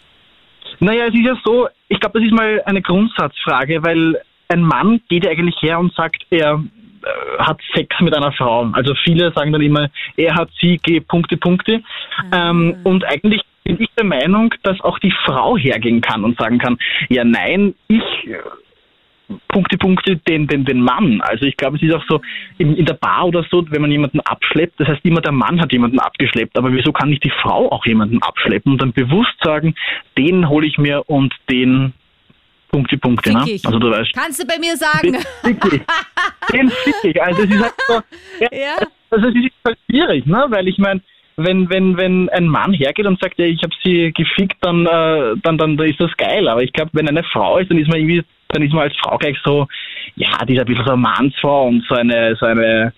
Naja, 0.80 1.06
es 1.06 1.14
ist 1.14 1.24
ja 1.24 1.36
so, 1.44 1.68
ich 1.88 1.98
glaube, 2.00 2.18
das 2.18 2.28
ist 2.28 2.34
mal 2.34 2.62
eine 2.66 2.82
Grundsatzfrage, 2.82 3.82
weil 3.82 4.20
ein 4.48 4.62
Mann 4.62 5.00
geht 5.08 5.24
ja 5.24 5.30
eigentlich 5.30 5.60
her 5.62 5.78
und 5.78 5.94
sagt, 5.94 6.26
er 6.30 6.62
äh, 7.02 7.42
hat 7.42 7.58
Sex 7.74 7.96
mit 8.00 8.14
einer 8.14 8.32
Frau. 8.32 8.68
Also 8.72 8.94
viele 9.04 9.32
sagen 9.32 9.52
dann 9.52 9.62
immer, 9.62 9.88
er 10.16 10.34
hat 10.34 10.50
sie, 10.60 10.76
G, 10.78 11.00
Punkte, 11.00 11.36
Punkte. 11.36 11.82
Ähm, 12.32 12.76
und 12.84 13.04
eigentlich 13.04 13.42
bin 13.66 13.80
ich 13.80 13.90
der 13.98 14.04
Meinung, 14.04 14.54
dass 14.62 14.80
auch 14.80 14.98
die 15.00 15.12
Frau 15.24 15.56
hergehen 15.56 16.00
kann 16.00 16.24
und 16.24 16.38
sagen 16.38 16.58
kann, 16.58 16.78
ja 17.08 17.24
nein, 17.24 17.74
ich 17.88 18.02
Punkte, 19.48 19.76
Punkte, 19.76 20.16
den, 20.28 20.46
den, 20.46 20.64
den 20.64 20.80
Mann. 20.80 21.20
Also 21.20 21.46
ich 21.46 21.56
glaube, 21.56 21.76
es 21.76 21.82
ist 21.82 21.92
auch 21.92 22.04
so 22.08 22.20
in, 22.58 22.76
in 22.76 22.86
der 22.86 22.94
Bar 22.94 23.26
oder 23.26 23.44
so, 23.50 23.64
wenn 23.70 23.82
man 23.82 23.90
jemanden 23.90 24.20
abschleppt, 24.20 24.78
das 24.78 24.86
heißt 24.86 25.04
immer 25.04 25.20
der 25.20 25.32
Mann 25.32 25.60
hat 25.60 25.72
jemanden 25.72 25.98
abgeschleppt, 25.98 26.56
aber 26.56 26.72
wieso 26.72 26.92
kann 26.92 27.10
nicht 27.10 27.24
die 27.24 27.32
Frau 27.42 27.70
auch 27.72 27.84
jemanden 27.86 28.22
abschleppen 28.22 28.72
und 28.72 28.82
dann 28.82 28.92
bewusst 28.92 29.34
sagen, 29.42 29.74
den 30.16 30.48
hole 30.48 30.66
ich 30.66 30.78
mir 30.78 31.02
und 31.08 31.34
den 31.50 31.92
Punkte, 32.68 32.98
Punkte. 32.98 33.32
Ne? 33.32 33.40
Also 33.64 33.78
du 33.78 33.90
weißt, 33.90 34.12
Kannst 34.14 34.42
du 34.42 34.46
bei 34.46 34.58
mir 34.58 34.76
sagen? 34.76 35.12
den 35.44 35.60
fick 35.60 35.72
ich. 35.72 36.52
Den 36.52 36.70
fick 36.70 36.94
ich. 37.02 37.22
Also 37.22 37.42
es 37.42 37.50
ist 37.50 37.62
halt 37.62 37.74
so, 37.88 37.94
ja, 38.40 38.48
Ja. 38.52 38.86
also 39.10 39.28
es 39.28 39.34
ist 39.34 39.52
halt 39.64 39.78
schwierig, 39.90 40.26
ne? 40.26 40.46
weil 40.50 40.68
ich 40.68 40.78
meine, 40.78 41.00
wenn, 41.36 41.68
wenn, 41.68 41.96
wenn 41.96 42.28
ein 42.30 42.48
Mann 42.48 42.72
hergeht 42.72 43.06
und 43.06 43.20
sagt, 43.20 43.38
ja, 43.38 43.44
ich 43.44 43.62
habe 43.62 43.74
sie 43.84 44.12
gefickt, 44.12 44.56
dann, 44.62 44.86
äh, 44.86 45.34
dann, 45.42 45.58
dann 45.58 45.78
ist 45.78 46.00
das 46.00 46.16
geil. 46.16 46.48
Aber 46.48 46.62
ich 46.62 46.72
glaube, 46.72 46.90
wenn 46.94 47.08
eine 47.08 47.24
Frau 47.24 47.58
ist, 47.58 47.70
dann 47.70 47.78
ist 47.78 47.88
man 47.88 47.98
irgendwie, 47.98 48.22
dann 48.48 48.62
ist 48.62 48.72
man 48.72 48.84
als 48.84 48.96
Frau 48.96 49.18
gleich 49.18 49.36
so, 49.44 49.66
ja, 50.14 50.44
die 50.46 50.54
ist 50.54 50.60
ein 50.60 50.66
bisschen 50.66 50.84
so 50.84 50.92
eine 50.92 51.02
Mannsfrau 51.02 51.68
und 51.68 51.84
so 51.88 51.94
eine, 51.94 52.36
so 52.36 52.46
eine 52.46 52.92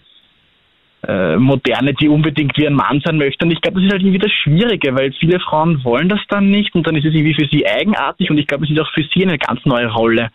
äh, 1.07 1.37
Moderne, 1.37 1.95
die 1.95 2.09
unbedingt 2.09 2.57
wie 2.57 2.66
ein 2.66 2.75
Mann 2.75 3.00
sein 3.04 3.18
möchte. 3.18 3.45
Und 3.45 3.50
ich 3.50 3.61
glaube, 3.61 3.76
das 3.76 3.87
ist 3.87 3.92
halt 3.92 4.02
irgendwie 4.02 4.18
das 4.18 4.33
Schwierige, 4.33 4.95
weil 4.95 5.12
viele 5.12 5.40
Frauen 5.40 5.83
wollen 5.83 6.09
das 6.09 6.21
dann 6.28 6.50
nicht 6.50 6.75
und 6.75 6.87
dann 6.87 6.95
ist 6.97 7.07
es 7.07 7.14
irgendwie 7.14 7.35
für 7.35 7.49
sie 7.50 7.66
eigenartig 7.66 8.30
und 8.30 8.38
ich 8.38 8.47
glaube, 8.47 8.64
es 8.64 8.71
ist 8.71 8.80
auch 8.80 8.92
für 8.92 9.04
sie 9.14 9.25
eine 9.25 9.38
ganz 9.38 9.64
neue 9.64 9.88
Rolle, 9.92 10.30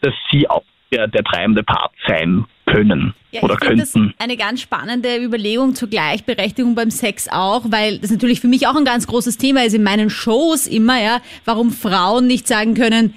dass 0.00 0.14
sie 0.30 0.48
auch 0.50 0.62
der, 0.92 1.08
der 1.08 1.24
treibende 1.24 1.62
Part 1.62 1.92
sein 2.06 2.44
können 2.66 3.14
Ja, 3.30 3.42
oder 3.42 3.56
finde 3.58 3.76
das 3.82 3.92
könnten. 3.92 4.14
eine 4.18 4.36
ganz 4.36 4.60
spannende 4.60 5.16
Überlegung 5.22 5.74
zur 5.74 5.88
Gleichberechtigung 5.88 6.74
beim 6.74 6.90
Sex 6.90 7.28
auch, 7.30 7.64
weil 7.68 7.98
das 7.98 8.10
natürlich 8.10 8.40
für 8.40 8.48
mich 8.48 8.66
auch 8.66 8.76
ein 8.76 8.84
ganz 8.84 9.06
großes 9.06 9.38
Thema 9.38 9.64
ist 9.64 9.74
in 9.74 9.82
meinen 9.82 10.10
Shows 10.10 10.66
immer, 10.66 11.00
ja, 11.00 11.20
warum 11.44 11.70
Frauen 11.72 12.26
nicht 12.26 12.46
sagen 12.48 12.74
können, 12.74 13.14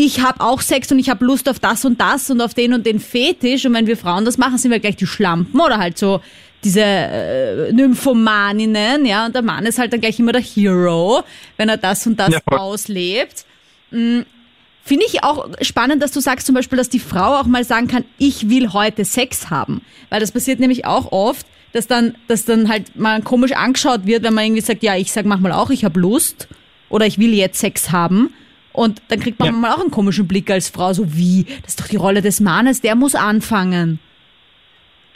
ich 0.00 0.20
habe 0.20 0.40
auch 0.42 0.60
Sex 0.60 0.92
und 0.92 1.00
ich 1.00 1.10
habe 1.10 1.24
Lust 1.24 1.48
auf 1.48 1.58
das 1.58 1.84
und 1.84 2.00
das 2.00 2.30
und 2.30 2.40
auf 2.40 2.54
den 2.54 2.72
und 2.72 2.86
den 2.86 3.00
Fetisch. 3.00 3.66
Und 3.66 3.74
wenn 3.74 3.88
wir 3.88 3.96
Frauen 3.96 4.24
das 4.24 4.38
machen, 4.38 4.56
sind 4.56 4.70
wir 4.70 4.78
gleich 4.78 4.94
die 4.94 5.08
Schlampen 5.08 5.58
oder 5.58 5.78
halt 5.78 5.98
so 5.98 6.20
diese 6.62 6.82
äh, 6.84 7.72
Nymphomaninnen, 7.72 9.04
ja. 9.06 9.26
Und 9.26 9.34
der 9.34 9.42
Mann 9.42 9.66
ist 9.66 9.78
halt 9.80 9.92
dann 9.92 10.00
gleich 10.00 10.20
immer 10.20 10.30
der 10.30 10.40
Hero, 10.40 11.24
wenn 11.56 11.68
er 11.68 11.78
das 11.78 12.06
und 12.06 12.16
das 12.16 12.30
Ja, 12.30 12.40
auslebt. 12.46 13.44
Mm, 13.90 14.20
Finde 14.88 15.04
ich 15.04 15.22
auch 15.22 15.46
spannend, 15.60 16.02
dass 16.02 16.12
du 16.12 16.20
sagst 16.20 16.46
zum 16.46 16.54
Beispiel, 16.54 16.78
dass 16.78 16.88
die 16.88 16.98
Frau 16.98 17.36
auch 17.38 17.44
mal 17.44 17.62
sagen 17.62 17.88
kann, 17.88 18.04
ich 18.16 18.48
will 18.48 18.72
heute 18.72 19.04
Sex 19.04 19.50
haben. 19.50 19.82
Weil 20.08 20.20
das 20.20 20.32
passiert 20.32 20.60
nämlich 20.60 20.86
auch 20.86 21.12
oft, 21.12 21.46
dass 21.74 21.86
dann, 21.86 22.14
dass 22.26 22.46
dann 22.46 22.70
halt 22.70 22.96
mal 22.96 23.20
komisch 23.20 23.52
angeschaut 23.52 24.06
wird, 24.06 24.22
wenn 24.22 24.32
man 24.32 24.44
irgendwie 24.46 24.62
sagt, 24.62 24.82
ja, 24.82 24.96
ich 24.96 25.12
sag 25.12 25.26
manchmal 25.26 25.52
auch, 25.52 25.68
ich 25.68 25.84
habe 25.84 26.00
Lust 26.00 26.48
oder 26.88 27.04
ich 27.04 27.18
will 27.18 27.34
jetzt 27.34 27.60
Sex 27.60 27.92
haben. 27.92 28.32
Und 28.72 29.02
dann 29.08 29.20
kriegt 29.20 29.38
man 29.38 29.48
Ja. 29.48 29.52
manchmal 29.52 29.72
auch 29.72 29.82
einen 29.82 29.90
komischen 29.90 30.26
Blick 30.26 30.50
als 30.50 30.70
Frau, 30.70 30.94
so 30.94 31.14
wie, 31.14 31.44
das 31.64 31.72
ist 31.72 31.80
doch 31.82 31.88
die 31.88 31.96
Rolle 31.96 32.22
des 32.22 32.40
Mannes, 32.40 32.80
der 32.80 32.94
muss 32.94 33.14
anfangen. 33.14 33.98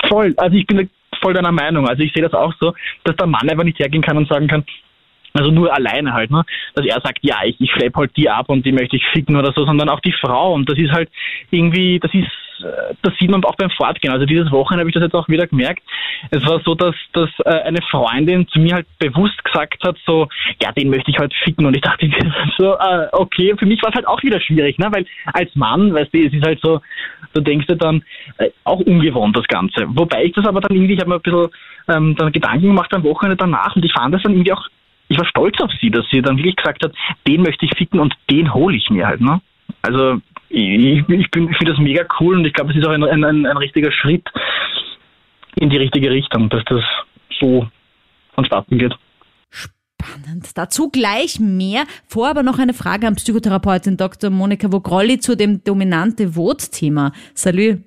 Voll, 0.06 0.34
also 0.36 0.54
ich 0.54 0.66
bin 0.66 0.90
voll 1.22 1.32
deiner 1.32 1.52
Meinung. 1.52 1.88
Also 1.88 2.02
ich 2.02 2.12
sehe 2.12 2.22
das 2.22 2.34
auch 2.34 2.52
so, 2.60 2.74
dass 3.04 3.16
der 3.16 3.26
Mann 3.26 3.48
einfach 3.48 3.64
nicht 3.64 3.78
hergehen 3.78 4.02
kann 4.02 4.18
und 4.18 4.28
sagen 4.28 4.48
kann, 4.48 4.64
also 5.34 5.50
nur 5.50 5.72
alleine 5.74 6.12
halt, 6.12 6.30
ne? 6.30 6.44
Dass 6.74 6.86
er 6.86 7.00
sagt, 7.00 7.18
ja, 7.22 7.36
ich, 7.44 7.60
ich 7.60 7.70
schlepp 7.70 7.96
halt 7.96 8.16
die 8.16 8.28
ab 8.28 8.48
und 8.48 8.66
die 8.66 8.72
möchte 8.72 8.96
ich 8.96 9.04
ficken 9.12 9.36
oder 9.36 9.52
so, 9.52 9.64
sondern 9.64 9.88
auch 9.88 10.00
die 10.00 10.12
Frau. 10.12 10.52
Und 10.52 10.68
das 10.68 10.78
ist 10.78 10.92
halt 10.92 11.08
irgendwie, 11.50 11.98
das 11.98 12.12
ist, 12.12 12.26
äh, 12.64 12.94
das 13.02 13.14
sieht 13.18 13.30
man 13.30 13.42
auch 13.44 13.56
beim 13.56 13.70
Fortgehen. 13.70 14.12
Also 14.12 14.26
dieses 14.26 14.50
Wochenende 14.50 14.82
habe 14.82 14.90
ich 14.90 14.94
das 14.94 15.04
jetzt 15.04 15.14
auch 15.14 15.28
wieder 15.28 15.46
gemerkt. 15.46 15.82
Es 16.30 16.46
war 16.46 16.60
so, 16.64 16.74
dass, 16.74 16.94
dass 17.12 17.30
äh, 17.44 17.62
eine 17.62 17.80
Freundin 17.90 18.46
zu 18.48 18.60
mir 18.60 18.74
halt 18.74 18.86
bewusst 18.98 19.42
gesagt 19.44 19.82
hat, 19.84 19.96
so, 20.04 20.28
ja, 20.62 20.70
den 20.72 20.90
möchte 20.90 21.10
ich 21.10 21.18
halt 21.18 21.32
ficken. 21.44 21.64
Und 21.64 21.74
ich 21.74 21.82
dachte 21.82 22.10
so, 22.58 22.74
äh, 22.74 23.08
okay, 23.12 23.54
für 23.58 23.66
mich 23.66 23.82
war 23.82 23.90
es 23.90 23.96
halt 23.96 24.06
auch 24.06 24.22
wieder 24.22 24.40
schwierig, 24.40 24.78
ne? 24.78 24.88
Weil 24.90 25.06
als 25.32 25.54
Mann, 25.56 25.94
weißt 25.94 26.12
du, 26.12 26.18
es 26.18 26.32
ist 26.32 26.44
halt 26.44 26.60
so, 26.62 26.80
du 27.32 27.40
denkst 27.40 27.66
dir 27.66 27.76
dann, 27.76 28.02
äh, 28.38 28.50
auch 28.64 28.80
ungewohnt 28.80 29.36
das 29.36 29.46
Ganze. 29.46 29.86
Wobei 29.88 30.24
ich 30.24 30.32
das 30.32 30.46
aber 30.46 30.60
dann 30.60 30.76
irgendwie, 30.76 30.94
ich 30.94 31.00
habe 31.00 31.10
mir 31.10 31.16
ein 31.16 31.22
bisschen 31.22 31.48
ähm, 31.88 32.14
dann 32.16 32.32
Gedanken 32.32 32.68
gemacht 32.68 32.92
am 32.94 33.04
Wochenende 33.04 33.36
danach 33.36 33.74
und 33.74 33.84
ich 33.84 33.92
fand 33.92 34.14
das 34.14 34.22
dann 34.22 34.32
irgendwie 34.32 34.52
auch, 34.52 34.68
ich 35.12 35.18
war 35.18 35.26
stolz 35.26 35.60
auf 35.60 35.70
sie, 35.80 35.90
dass 35.90 36.06
sie 36.10 36.22
dann 36.22 36.38
wirklich 36.38 36.56
gesagt 36.56 36.84
hat, 36.84 36.94
den 37.26 37.42
möchte 37.42 37.66
ich 37.66 37.76
ficken 37.76 38.00
und 38.00 38.14
den 38.30 38.52
hole 38.54 38.76
ich 38.76 38.88
mir 38.90 39.06
halt, 39.06 39.20
ne? 39.20 39.40
Also 39.82 40.20
ich, 40.48 40.62
ich, 40.62 41.08
ich 41.08 41.28
finde 41.32 41.64
das 41.64 41.78
mega 41.78 42.04
cool 42.18 42.36
und 42.36 42.46
ich 42.46 42.52
glaube, 42.52 42.72
es 42.72 42.78
ist 42.78 42.86
auch 42.86 42.92
ein, 42.92 43.04
ein, 43.04 43.46
ein, 43.46 43.56
richtiger 43.56 43.92
Schritt 43.92 44.26
in 45.56 45.70
die 45.70 45.76
richtige 45.76 46.10
Richtung, 46.10 46.48
dass 46.48 46.64
das 46.64 46.82
so 47.40 47.66
vonstatten 48.34 48.78
geht. 48.78 48.94
Spannend. 49.50 50.56
Dazu 50.56 50.90
gleich 50.90 51.38
mehr. 51.40 51.84
Vor 52.06 52.28
aber 52.28 52.42
noch 52.42 52.58
eine 52.58 52.74
Frage 52.74 53.06
an 53.06 53.16
Psychotherapeutin 53.16 53.96
Dr. 53.96 54.30
Monika 54.30 54.72
Vogrolli 54.72 55.18
zu 55.18 55.36
dem 55.36 55.62
dominante 55.62 56.34
Vot-Thema. 56.36 57.12
Salü. 57.34 57.82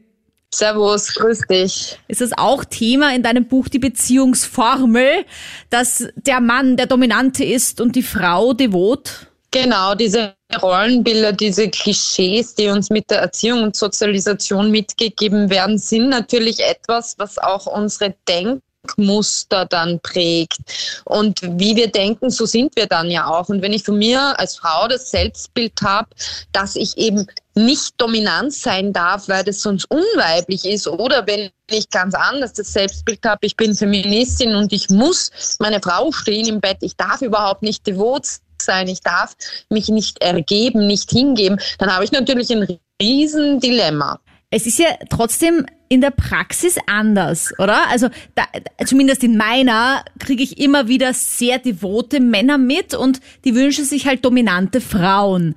Servus, 0.57 1.13
grüß 1.15 1.41
dich. 1.49 1.97
Ist 2.07 2.21
das 2.21 2.31
auch 2.37 2.63
Thema 2.63 3.13
in 3.13 3.23
deinem 3.23 3.45
Buch 3.45 3.67
die 3.67 3.79
Beziehungsformel, 3.79 5.25
dass 5.69 6.07
der 6.15 6.39
Mann 6.39 6.77
der 6.77 6.85
Dominante 6.85 7.43
ist 7.43 7.81
und 7.81 7.95
die 7.95 8.03
Frau 8.03 8.53
devot? 8.53 9.27
Genau, 9.51 9.95
diese 9.95 10.33
Rollenbilder, 10.61 11.33
diese 11.33 11.69
Klischees, 11.69 12.55
die 12.55 12.67
uns 12.67 12.89
mit 12.89 13.09
der 13.09 13.19
Erziehung 13.19 13.63
und 13.63 13.75
Sozialisation 13.75 14.71
mitgegeben 14.71 15.49
werden, 15.49 15.77
sind 15.77 16.09
natürlich 16.09 16.59
etwas, 16.61 17.15
was 17.17 17.37
auch 17.37 17.65
unsere 17.65 18.15
Denkmuster 18.27 19.65
dann 19.65 19.99
prägt. 20.01 20.59
Und 21.05 21.41
wie 21.41 21.75
wir 21.75 21.87
denken, 21.87 22.29
so 22.29 22.45
sind 22.45 22.75
wir 22.75 22.85
dann 22.85 23.09
ja 23.09 23.27
auch. 23.27 23.49
Und 23.49 23.61
wenn 23.61 23.73
ich 23.73 23.83
von 23.83 23.97
mir 23.97 24.37
als 24.39 24.57
Frau 24.57 24.87
das 24.87 25.11
Selbstbild 25.11 25.81
habe, 25.81 26.09
dass 26.51 26.75
ich 26.75 26.97
eben 26.97 27.27
nicht 27.55 27.93
dominant 27.97 28.53
sein 28.53 28.91
darf, 28.91 29.29
weil 29.29 29.43
das 29.43 29.61
sonst 29.61 29.85
unweiblich 29.89 30.65
ist, 30.65 30.87
oder 30.87 31.25
wenn 31.25 31.49
ich 31.71 31.89
ganz 31.89 32.13
anders 32.13 32.53
das 32.53 32.73
Selbstbild 32.73 33.25
habe, 33.25 33.45
ich 33.45 33.55
bin 33.55 33.73
Feministin 33.73 34.55
und 34.55 34.73
ich 34.73 34.89
muss 34.89 35.31
meine 35.59 35.79
Frau 35.81 36.11
stehen 36.11 36.47
im 36.47 36.61
Bett, 36.61 36.77
ich 36.81 36.95
darf 36.95 37.21
überhaupt 37.21 37.61
nicht 37.61 37.87
devot 37.87 38.27
sein, 38.61 38.87
ich 38.87 39.01
darf 39.01 39.35
mich 39.69 39.89
nicht 39.89 40.21
ergeben, 40.21 40.85
nicht 40.87 41.09
hingeben, 41.09 41.59
dann 41.79 41.93
habe 41.93 42.03
ich 42.03 42.11
natürlich 42.11 42.51
ein 42.51 42.77
riesen 43.01 43.59
Dilemma. 43.59 44.19
Es 44.49 44.65
ist 44.65 44.79
ja 44.79 44.89
trotzdem 45.09 45.65
in 45.89 46.01
der 46.01 46.11
Praxis 46.11 46.77
anders, 46.87 47.53
oder? 47.57 47.89
Also 47.89 48.09
da, 48.35 48.43
zumindest 48.85 49.23
in 49.23 49.37
meiner 49.37 50.03
kriege 50.19 50.43
ich 50.43 50.59
immer 50.59 50.87
wieder 50.87 51.13
sehr 51.13 51.59
devote 51.59 52.19
Männer 52.19 52.57
mit 52.57 52.93
und 52.93 53.19
die 53.43 53.55
wünschen 53.55 53.85
sich 53.85 54.07
halt 54.07 54.25
dominante 54.25 54.81
Frauen. 54.81 55.55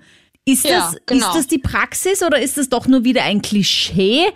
Ist 0.49 0.65
Ja, 0.65 0.91
das, 0.91 0.97
genau. 1.05 1.29
ist 1.29 1.37
das 1.37 1.47
die 1.47 1.59
Praxis 1.59 2.23
oder 2.23 2.41
ist 2.41 2.57
das 2.57 2.69
doch 2.69 2.87
nur 2.87 3.05
wieder 3.05 3.23
ein 3.23 3.43
Klischee? 3.43 4.33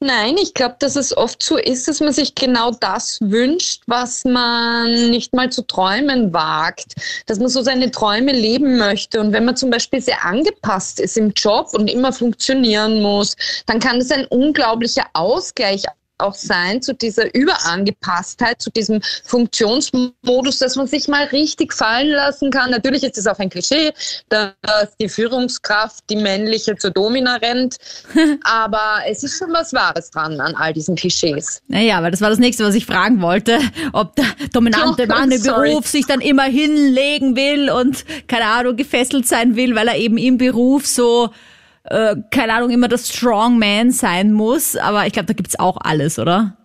Nein, 0.00 0.36
ich 0.40 0.54
glaube, 0.54 0.76
dass 0.78 0.94
es 0.94 1.16
oft 1.16 1.42
so 1.42 1.56
ist, 1.56 1.88
dass 1.88 1.98
man 1.98 2.12
sich 2.12 2.36
genau 2.36 2.70
das 2.70 3.18
wünscht, 3.20 3.82
was 3.88 4.24
man 4.24 5.10
nicht 5.10 5.34
mal 5.34 5.50
zu 5.50 5.62
träumen 5.62 6.32
wagt, 6.32 6.94
dass 7.26 7.40
man 7.40 7.48
so 7.48 7.62
seine 7.62 7.90
Träume 7.90 8.30
leben 8.30 8.78
möchte. 8.78 9.20
Und 9.20 9.32
wenn 9.32 9.44
man 9.44 9.56
zum 9.56 9.70
Beispiel 9.70 10.00
sehr 10.00 10.24
angepasst 10.24 11.00
ist 11.00 11.16
im 11.16 11.32
Job 11.32 11.70
und 11.72 11.90
immer 11.90 12.12
funktionieren 12.12 13.02
muss, 13.02 13.34
dann 13.66 13.80
kann 13.80 13.96
es 13.96 14.12
ein 14.12 14.26
unglaublicher 14.26 15.06
Ausgleich 15.14 15.82
auch 16.18 16.34
sein 16.34 16.82
zu 16.82 16.94
dieser 16.94 17.34
Überangepasstheit, 17.34 18.60
zu 18.60 18.70
diesem 18.70 19.00
Funktionsmodus, 19.24 20.58
dass 20.58 20.76
man 20.76 20.86
sich 20.86 21.08
mal 21.08 21.24
richtig 21.26 21.72
fallen 21.72 22.08
lassen 22.08 22.50
kann. 22.50 22.70
Natürlich 22.70 23.02
ist 23.04 23.18
es 23.18 23.26
auch 23.26 23.38
ein 23.38 23.50
Klischee, 23.50 23.92
dass 24.28 24.52
die 25.00 25.08
Führungskraft 25.08 26.04
die 26.10 26.16
männliche 26.16 26.76
zur 26.76 26.90
Domina 26.90 27.36
rennt, 27.36 27.76
aber 28.44 29.00
es 29.08 29.22
ist 29.22 29.38
schon 29.38 29.52
was 29.52 29.72
Wahres 29.72 30.10
dran 30.10 30.40
an 30.40 30.54
all 30.54 30.72
diesen 30.72 30.96
Klischees. 30.96 31.62
Naja, 31.68 32.02
weil 32.02 32.10
das 32.10 32.20
war 32.20 32.30
das 32.30 32.38
nächste, 32.38 32.64
was 32.64 32.74
ich 32.74 32.86
fragen 32.86 33.22
wollte, 33.22 33.58
ob 33.92 34.16
der 34.16 34.26
dominante 34.52 35.04
Oh, 35.04 35.06
Mann 35.06 35.30
im 35.30 35.38
sorry. 35.38 35.70
Beruf 35.70 35.86
sich 35.86 36.06
dann 36.06 36.20
immer 36.20 36.44
hinlegen 36.44 37.36
will 37.36 37.70
und, 37.70 38.04
keine 38.26 38.46
Ahnung, 38.46 38.76
gefesselt 38.76 39.26
sein 39.26 39.56
will, 39.56 39.74
weil 39.74 39.88
er 39.88 39.96
eben 39.96 40.18
im 40.18 40.38
Beruf 40.38 40.86
so, 40.86 41.30
äh, 41.90 42.16
keine 42.30 42.54
Ahnung, 42.54 42.70
immer 42.70 42.88
das 42.88 43.08
Strong 43.08 43.58
Man 43.58 43.90
sein 43.90 44.32
muss. 44.32 44.76
Aber 44.76 45.06
ich 45.06 45.12
glaube, 45.12 45.26
da 45.26 45.32
gibt's 45.32 45.58
auch 45.58 45.78
alles, 45.80 46.18
oder? 46.18 46.56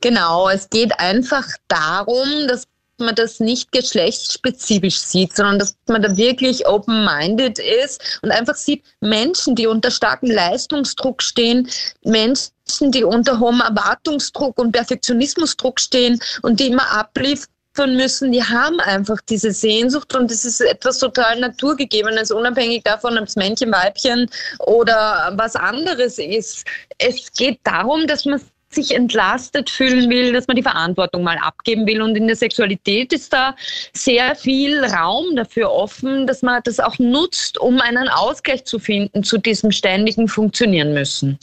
Genau, 0.00 0.48
es 0.48 0.70
geht 0.70 0.98
einfach 0.98 1.46
darum, 1.68 2.48
dass 2.48 2.64
man 2.98 3.14
das 3.14 3.38
nicht 3.38 3.70
geschlechtsspezifisch 3.70 4.98
sieht, 4.98 5.36
sondern 5.36 5.58
dass 5.58 5.76
man 5.88 6.02
da 6.02 6.16
wirklich 6.16 6.66
open-minded 6.66 7.58
ist 7.58 8.18
und 8.22 8.30
einfach 8.30 8.56
sieht, 8.56 8.84
Menschen, 9.00 9.54
die 9.54 9.66
unter 9.66 9.90
starkem 9.90 10.30
Leistungsdruck 10.30 11.22
stehen, 11.22 11.68
Menschen, 12.02 12.50
die 12.80 13.04
unter 13.04 13.38
hohem 13.38 13.60
Erwartungsdruck 13.60 14.58
und 14.58 14.72
Perfektionismusdruck 14.72 15.78
stehen 15.78 16.20
und 16.42 16.58
die 16.58 16.68
immer 16.68 16.90
abliefern 16.90 17.48
müssen, 17.86 18.32
die 18.32 18.42
haben 18.42 18.80
einfach 18.80 19.18
diese 19.28 19.52
Sehnsucht 19.52 20.14
und 20.16 20.30
es 20.30 20.44
ist 20.44 20.60
etwas 20.60 20.98
total 20.98 21.38
Naturgegebenes, 21.38 22.32
unabhängig 22.32 22.82
davon, 22.82 23.16
ob 23.18 23.28
es 23.28 23.36
Männchen, 23.36 23.70
Weibchen 23.70 24.28
oder 24.66 25.32
was 25.36 25.54
anderes 25.54 26.18
ist. 26.18 26.66
Es 26.98 27.32
geht 27.32 27.60
darum, 27.62 28.06
dass 28.06 28.24
man 28.24 28.40
sich 28.70 28.94
entlastet 28.94 29.70
fühlen 29.70 30.10
will, 30.10 30.32
dass 30.32 30.46
man 30.46 30.56
die 30.56 30.62
Verantwortung 30.62 31.22
mal 31.22 31.38
abgeben 31.38 31.86
will. 31.86 32.02
Und 32.02 32.16
in 32.16 32.26
der 32.26 32.36
Sexualität 32.36 33.12
ist 33.12 33.32
da 33.32 33.56
sehr 33.94 34.34
viel 34.34 34.84
Raum 34.84 35.36
dafür 35.36 35.70
offen, 35.70 36.26
dass 36.26 36.42
man 36.42 36.60
das 36.64 36.78
auch 36.78 36.98
nutzt, 36.98 37.58
um 37.58 37.80
einen 37.80 38.08
Ausgleich 38.08 38.64
zu 38.64 38.78
finden 38.78 39.22
zu 39.22 39.38
diesem 39.38 39.72
ständigen 39.72 40.28
Funktionieren 40.28 40.92
müssen. 40.92 41.38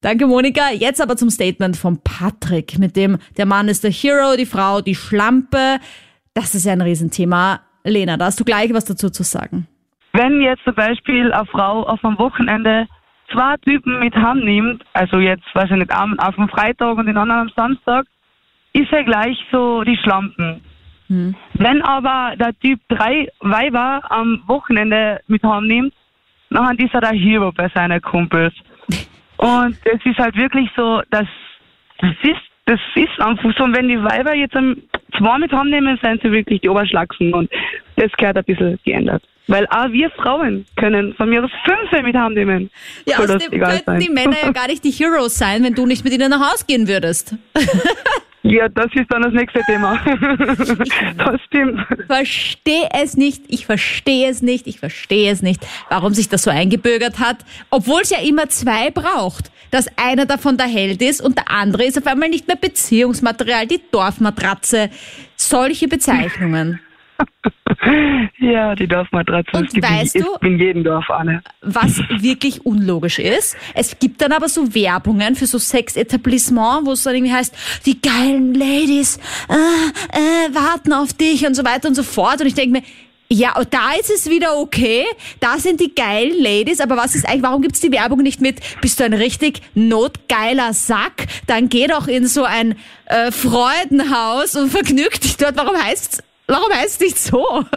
Danke, 0.00 0.26
Monika. 0.26 0.70
Jetzt 0.72 1.00
aber 1.00 1.16
zum 1.16 1.30
Statement 1.30 1.76
von 1.76 2.00
Patrick, 2.02 2.78
mit 2.78 2.96
dem 2.96 3.18
der 3.36 3.46
Mann 3.46 3.68
ist 3.68 3.84
der 3.84 3.90
Hero, 3.90 4.36
die 4.36 4.46
Frau 4.46 4.80
die 4.80 4.94
Schlampe. 4.94 5.78
Das 6.34 6.54
ist 6.54 6.64
ja 6.64 6.72
ein 6.72 6.80
Riesenthema. 6.80 7.60
Lena, 7.84 8.16
da 8.16 8.26
hast 8.26 8.38
du 8.38 8.44
gleich 8.44 8.72
was 8.72 8.84
dazu 8.84 9.10
zu 9.10 9.22
sagen. 9.22 9.66
wenn 10.12 10.40
jetzt 10.40 10.64
zum 10.64 10.74
Beispiel 10.74 11.32
eine 11.32 11.46
Frau 11.46 11.84
auf 11.84 12.04
einem 12.04 12.18
Wochenende 12.18 12.86
zwei 13.32 13.56
Typen 13.58 13.98
mit 14.00 14.14
Hand 14.14 14.44
nimmt, 14.44 14.84
also 14.92 15.18
jetzt, 15.18 15.44
weiß 15.54 15.70
ich 15.70 15.76
nicht, 15.76 15.92
einen 15.92 16.18
auf 16.18 16.34
dem 16.34 16.48
Freitag 16.48 16.96
und 16.96 17.06
den 17.06 17.16
anderen 17.16 17.42
am 17.42 17.52
Samstag, 17.56 18.06
ist 18.72 18.92
er 18.92 19.04
gleich 19.04 19.36
so 19.52 19.82
die 19.84 19.96
Schlampen. 19.96 20.60
Wenn 21.54 21.82
aber 21.82 22.36
der 22.36 22.58
Typ 22.58 22.80
drei 22.88 23.28
Weiber 23.40 24.02
am 24.10 24.42
Wochenende 24.46 25.20
mit 25.26 25.42
heimnimmt, 25.42 25.94
dann 26.50 26.76
ist 26.76 26.92
er 26.92 27.00
der 27.00 27.12
Hero 27.12 27.50
bei 27.50 27.68
seinen 27.74 28.00
Kumpels. 28.02 28.54
Und 29.38 29.76
es 29.84 30.04
ist 30.04 30.18
halt 30.18 30.36
wirklich 30.36 30.68
so, 30.76 31.00
dass 31.10 31.26
das 32.00 32.14
ist, 32.22 32.40
das 32.66 32.80
ist 32.94 33.20
einfach 33.20 33.50
so. 33.56 33.64
Und 33.64 33.76
wenn 33.76 33.88
die 33.88 34.02
Weiber 34.02 34.34
jetzt 34.34 34.54
am 34.56 34.76
zwei 35.16 35.38
mit 35.38 35.52
heimnehmen, 35.52 35.98
sind 36.02 36.22
sie 36.22 36.30
wirklich 36.30 36.60
die 36.60 36.68
Oberschlachsen. 36.68 37.32
Und 37.32 37.50
das 37.96 38.12
gehört 38.12 38.36
ein 38.36 38.44
bisschen 38.44 38.78
geändert. 38.84 39.22
Weil 39.46 39.66
auch 39.68 39.90
wir 39.90 40.10
Frauen 40.10 40.66
können 40.76 41.14
von 41.14 41.30
mir 41.30 41.42
aus 41.42 41.50
fünf 41.64 42.02
mit 42.02 42.14
heimnehmen. 42.14 42.70
Ja, 43.06 43.16
Soll 43.16 43.26
das 43.28 43.36
außerdem 43.36 43.58
egal 43.58 43.80
könnten 43.80 44.00
die 44.00 44.10
Männer 44.10 44.36
ja 44.42 44.52
gar 44.52 44.66
nicht 44.66 44.84
die 44.84 44.90
Heroes 44.90 45.38
sein, 45.38 45.64
wenn 45.64 45.74
du 45.74 45.86
nicht 45.86 46.04
mit 46.04 46.12
ihnen 46.12 46.30
nach 46.30 46.52
Hause 46.52 46.64
gehen 46.66 46.86
würdest. 46.86 47.34
Ja, 48.42 48.68
das 48.68 48.86
ist 48.94 49.06
dann 49.10 49.22
das 49.22 49.32
nächste 49.32 49.60
Thema. 49.62 50.00
das 51.16 51.40
stimmt. 51.42 51.80
Verstehe 52.06 52.88
es 52.94 53.16
nicht, 53.16 53.42
ich 53.48 53.66
verstehe 53.66 54.30
es 54.30 54.42
nicht, 54.42 54.66
ich 54.66 54.78
verstehe 54.78 55.32
es 55.32 55.42
nicht, 55.42 55.66
warum 55.90 56.14
sich 56.14 56.28
das 56.28 56.44
so 56.44 56.50
eingebürgert 56.50 57.18
hat, 57.18 57.38
obwohl 57.70 58.02
es 58.02 58.10
ja 58.10 58.18
immer 58.18 58.48
zwei 58.48 58.90
braucht. 58.90 59.50
Dass 59.70 59.86
einer 59.98 60.24
davon 60.24 60.56
der 60.56 60.66
Held 60.66 61.02
ist 61.02 61.20
und 61.20 61.36
der 61.36 61.50
andere 61.50 61.84
ist 61.84 61.98
auf 61.98 62.06
einmal 62.06 62.30
nicht 62.30 62.46
mehr 62.46 62.56
Beziehungsmaterial, 62.56 63.66
die 63.66 63.82
Dorfmatratze. 63.90 64.88
Solche 65.36 65.88
Bezeichnungen. 65.88 66.80
Ja, 68.40 68.74
die 68.74 68.86
Dorfmatratze. 68.86 69.50
Und 69.56 69.66
Es 69.68 69.72
gibt 69.72 69.88
weißt 69.88 70.16
in, 70.16 70.22
du- 70.22 70.46
in 70.46 70.58
jedem 70.58 70.84
Dorf 70.84 71.10
eine. 71.10 71.42
was 71.62 71.98
wirklich 72.20 72.64
unlogisch 72.66 73.18
ist. 73.18 73.56
Es 73.74 73.98
gibt 73.98 74.20
dann 74.20 74.32
aber 74.32 74.48
so 74.48 74.74
Werbungen 74.74 75.34
für 75.36 75.46
so 75.46 75.58
Sexetablissement, 75.58 76.86
wo 76.86 76.92
es 76.92 77.02
dann 77.04 77.14
irgendwie 77.14 77.32
heißt, 77.34 77.54
die 77.86 78.00
geilen 78.00 78.54
Ladies 78.54 79.18
äh, 79.48 79.54
äh, 80.18 80.54
warten 80.54 80.92
auf 80.92 81.12
dich 81.12 81.46
und 81.46 81.54
so 81.54 81.64
weiter 81.64 81.88
und 81.88 81.94
so 81.94 82.02
fort. 82.02 82.40
Und 82.40 82.46
ich 82.46 82.54
denke 82.54 82.78
mir, 82.80 82.82
ja, 83.30 83.52
da 83.70 83.92
ist 84.00 84.10
es 84.10 84.30
wieder 84.30 84.56
okay. 84.58 85.04
Da 85.40 85.58
sind 85.58 85.80
die 85.80 85.94
geilen 85.94 86.42
Ladies. 86.42 86.80
Aber 86.80 86.96
was 86.96 87.14
ist 87.14 87.28
eigentlich, 87.28 87.42
warum 87.42 87.62
gibt's 87.62 87.80
die 87.80 87.92
Werbung 87.92 88.20
nicht 88.22 88.40
mit, 88.40 88.60
bist 88.80 88.98
du 89.00 89.04
ein 89.04 89.12
richtig 89.14 89.60
notgeiler 89.74 90.72
Sack? 90.72 91.26
Dann 91.46 91.68
geh 91.68 91.86
doch 91.86 92.08
in 92.08 92.26
so 92.26 92.44
ein 92.44 92.74
äh, 93.06 93.30
Freudenhaus 93.30 94.54
und 94.56 94.70
vergnüg 94.70 95.20
dich 95.20 95.36
dort. 95.36 95.56
Warum 95.56 95.76
heißt's, 95.76 96.22
warum 96.48 96.72
heißt's 96.72 97.00
nicht 97.00 97.18
so? 97.18 97.64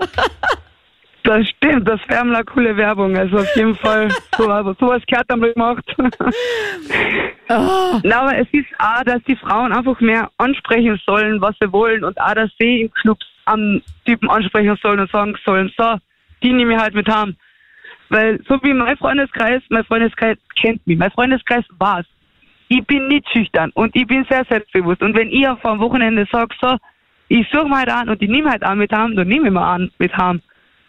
Das 1.23 1.47
stimmt, 1.47 1.87
das 1.87 1.99
wäre 2.07 2.21
eine 2.21 2.43
coole 2.43 2.75
Werbung. 2.75 3.15
Also 3.15 3.37
auf 3.37 3.55
jeden 3.55 3.75
Fall, 3.75 4.09
so, 4.37 4.49
also 4.49 4.73
sowas 4.79 5.03
gehört 5.05 5.31
einmal 5.31 5.53
gemacht. 5.53 5.85
Na, 7.47 8.21
aber 8.21 8.37
es 8.37 8.47
ist 8.51 8.67
auch, 8.79 9.03
dass 9.03 9.21
die 9.27 9.35
Frauen 9.35 9.71
einfach 9.71 9.99
mehr 9.99 10.31
ansprechen 10.37 10.99
sollen, 11.05 11.39
was 11.39 11.55
sie 11.61 11.71
wollen 11.71 12.03
und 12.03 12.19
auch, 12.19 12.33
dass 12.33 12.49
sie 12.59 12.81
in 12.81 12.91
Clubs 12.93 13.25
am 13.45 13.81
Typen 14.05 14.29
ansprechen 14.29 14.77
sollen 14.81 14.99
und 14.99 15.11
sagen 15.11 15.37
sollen, 15.45 15.71
so, 15.77 15.97
die 16.41 16.53
nehme 16.53 16.73
ich 16.73 16.79
halt 16.79 16.95
mit 16.95 17.07
haben. 17.07 17.37
Weil 18.09 18.41
so 18.47 18.61
wie 18.63 18.73
mein 18.73 18.97
Freundeskreis, 18.97 19.61
mein 19.69 19.85
Freundeskreis 19.85 20.37
kennt 20.59 20.85
mich, 20.87 20.97
mein 20.97 21.11
Freundeskreis 21.11 21.65
war's. 21.77 22.05
Ich 22.67 22.85
bin 22.85 23.07
nicht 23.09 23.29
schüchtern 23.29 23.71
und 23.73 23.95
ich 23.95 24.07
bin 24.07 24.25
sehr 24.29 24.45
selbstbewusst. 24.49 25.01
Und 25.01 25.15
wenn 25.15 25.29
ihr 25.29 25.55
vom 25.61 25.79
Wochenende 25.79 26.27
sagt, 26.31 26.55
so, 26.61 26.77
ich 27.31 27.47
suche 27.49 27.65
mal 27.65 27.79
halt 27.79 27.89
an 27.89 28.09
und 28.09 28.21
ich 28.21 28.29
nehme 28.29 28.49
halt 28.49 28.61
an 28.61 28.77
mit 28.77 28.91
haben, 28.91 29.15
dann 29.15 29.27
nehme 29.27 29.47
ich 29.47 29.53
mal 29.53 29.75
an 29.75 29.89
mit 29.99 30.13
haben. 30.17 30.41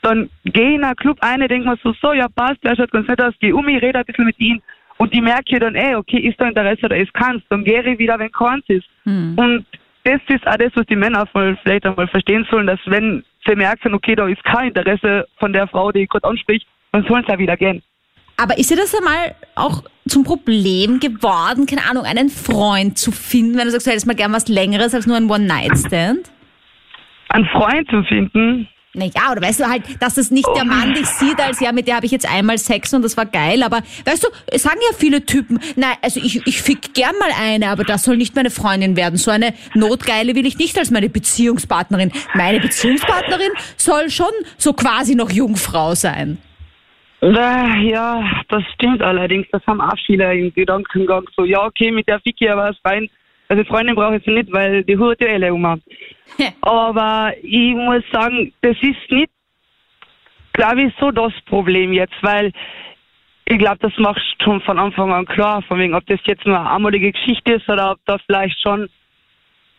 Dann 0.03 0.29
gehe 0.45 0.71
ich 0.71 0.75
in 0.75 0.85
einen 0.85 0.97
Club 0.97 1.19
ein, 1.21 1.39
denke 1.47 1.69
mir 1.69 1.79
so, 1.85 1.93
so, 2.03 2.13
ja 2.13 2.27
passt, 2.29 2.65
der 2.65 2.75
schaut 2.75 2.91
ganz 2.91 3.07
nett 3.07 3.23
aus, 3.23 3.33
geh 3.39 3.53
um 3.53 3.65
mich, 3.65 3.81
rede 3.81 4.01
ein 4.01 4.05
bisschen 4.05 4.25
mit 4.25 4.41
ihm 4.41 4.61
und 4.97 5.15
ich 5.15 5.23
merke 5.23 5.61
dann, 5.61 5.77
ey, 5.77 5.95
okay, 5.95 6.19
ist 6.19 6.41
da 6.41 6.49
Interesse 6.49 6.87
oder 6.87 6.97
ist 6.97 7.15
keins, 7.15 7.45
dann 7.49 7.63
gehe 7.63 7.81
ich 7.83 7.99
wieder, 7.99 8.19
wenn 8.19 8.33
keins 8.33 8.65
ist. 8.67 8.89
Und 9.37 9.67
das 10.03 10.21
ist 10.27 10.45
auch 10.49 10.57
das, 10.57 10.73
was 10.75 10.87
die 10.87 10.97
Männer 10.97 11.29
vielleicht 11.63 11.87
einmal 11.87 12.09
verstehen 12.09 12.45
sollen, 12.51 12.67
dass 12.67 12.81
wenn 12.87 13.23
sie 13.47 13.55
merken, 13.55 13.95
okay, 13.95 14.17
da 14.17 14.27
ist 14.27 14.43
kein 14.43 14.69
Interesse 14.69 15.29
von 15.39 15.53
der 15.53 15.69
Frau, 15.69 15.93
die 15.93 16.01
ich 16.01 16.09
gerade 16.09 16.27
anspricht, 16.27 16.67
dann 16.91 17.05
sollen 17.05 17.25
sie 17.25 17.33
auch 17.33 17.39
wieder 17.39 17.57
gehen. 17.57 17.83
Aber 18.37 18.59
ist 18.59 18.71
dir 18.71 18.77
das 18.77 18.95
einmal 18.95 19.35
auch 19.55 19.83
zum 20.09 20.25
Problem 20.25 20.99
geworden, 21.01 21.67
keine 21.67 21.85
Ahnung, 21.89 22.05
einen 22.05 22.29
Freund 22.29 22.99
zu 22.99 23.13
finden, 23.13 23.57
wenn 23.57 23.67
du 23.67 23.71
sagst, 23.71 23.87
du 23.87 23.91
hättest 23.91 24.07
mal 24.07 24.15
gern 24.17 24.33
was 24.33 24.49
Längeres 24.49 24.95
als 24.95 25.07
nur 25.07 25.17
ein 25.17 25.31
One-Night-Stand? 25.31 26.31
Einen 27.29 27.47
Freund 27.47 27.89
zu 27.89 28.03
finden, 28.05 28.69
Naja, 28.95 29.31
oder 29.31 29.41
weißt 29.41 29.61
du 29.61 29.65
halt, 29.71 29.85
dass 30.03 30.19
es 30.19 30.31
nicht 30.31 30.49
der 30.55 30.67
Mann 30.67 30.93
dich 30.93 31.07
sieht, 31.07 31.41
als 31.41 31.61
ja, 31.61 31.73
mit 31.73 31.87
der 31.89 31.97
habe 31.97 32.05
ich 32.05 32.13
jetzt 32.13 32.31
einmal 32.31 32.59
Sex 32.59 32.93
und 32.93 33.03
das 33.03 33.17
war 33.17 33.25
geil, 33.25 33.63
aber 33.63 33.81
weißt 34.05 34.25
du, 34.25 34.29
es 34.49 34.65
sagen 34.65 34.81
ja 34.91 34.95
viele 34.99 35.25
Typen, 35.25 35.61
nein, 35.77 35.95
also 36.03 36.21
ich, 36.21 36.47
ich 36.47 36.61
fick 36.61 36.93
gern 36.93 37.15
mal 37.19 37.31
eine, 37.41 37.69
aber 37.69 37.85
das 37.85 38.03
soll 38.03 38.19
nicht 38.19 38.35
meine 38.37 38.51
Freundin 38.51 38.95
werden. 38.95 39.17
So 39.17 39.31
eine 39.31 39.55
Notgeile 39.75 40.35
will 40.35 40.45
ich 40.45 40.59
nicht 40.59 40.77
als 40.77 40.91
meine 40.91 41.09
Beziehungspartnerin. 41.09 42.13
Meine 42.35 42.61
Beziehungspartnerin 42.61 43.53
soll 43.79 44.11
schon 44.11 44.33
so 44.59 44.75
quasi 44.75 45.15
noch 45.15 45.31
Jungfrau 45.31 45.95
sein. 45.95 46.37
Äh, 47.23 47.89
Ja, 47.89 48.23
das 48.49 48.65
stimmt 48.75 49.03
allerdings. 49.03 49.47
Das 49.53 49.65
haben 49.67 49.81
auch 49.81 49.97
viele 50.07 50.35
im 50.35 50.53
Gedankengang 50.53 51.29
so, 51.37 51.45
ja, 51.45 51.65
okay, 51.65 51.91
mit 51.91 52.09
der 52.09 52.21
Vicky 52.25 52.49
aber 52.49 52.71
es 52.71 52.77
rein. 52.85 53.09
Also 53.49 53.65
Freundin 53.65 53.95
brauche 53.95 54.17
ich 54.17 54.25
sie 54.25 54.33
nicht, 54.33 54.53
weil 54.53 54.83
die 54.85 54.97
hurt 54.97 55.21
ja 55.21 55.29
alle 55.29 55.53
um. 55.53 55.65
Aber 56.63 57.33
ich 57.43 57.75
muss 57.75 58.03
sagen, 58.11 58.53
das 58.63 58.77
ist 58.81 59.11
nicht, 59.11 59.31
glaube 60.55 60.83
ich, 60.83 60.95
so 60.99 61.11
das 61.11 61.33
Problem 61.47 61.93
jetzt, 61.93 62.15
weil 62.23 62.53
ich 63.45 63.59
glaube, 63.59 63.79
das 63.81 63.93
machst 63.99 64.23
du 64.39 64.45
schon 64.45 64.61
von 64.63 64.79
Anfang 64.79 65.13
an 65.13 65.27
klar, 65.27 65.63
von 65.63 65.79
wegen, 65.79 65.95
ob 65.95 66.07
das 66.07 66.21
jetzt 66.25 66.47
nur 66.47 66.59
eine 66.59 66.71
einmalige 66.71 67.13
Geschichte 67.13 67.55
ist 67.55 67.69
oder 67.69 67.93
ob 67.93 67.99
da 68.07 68.17
vielleicht 68.25 68.61
schon, 68.63 68.89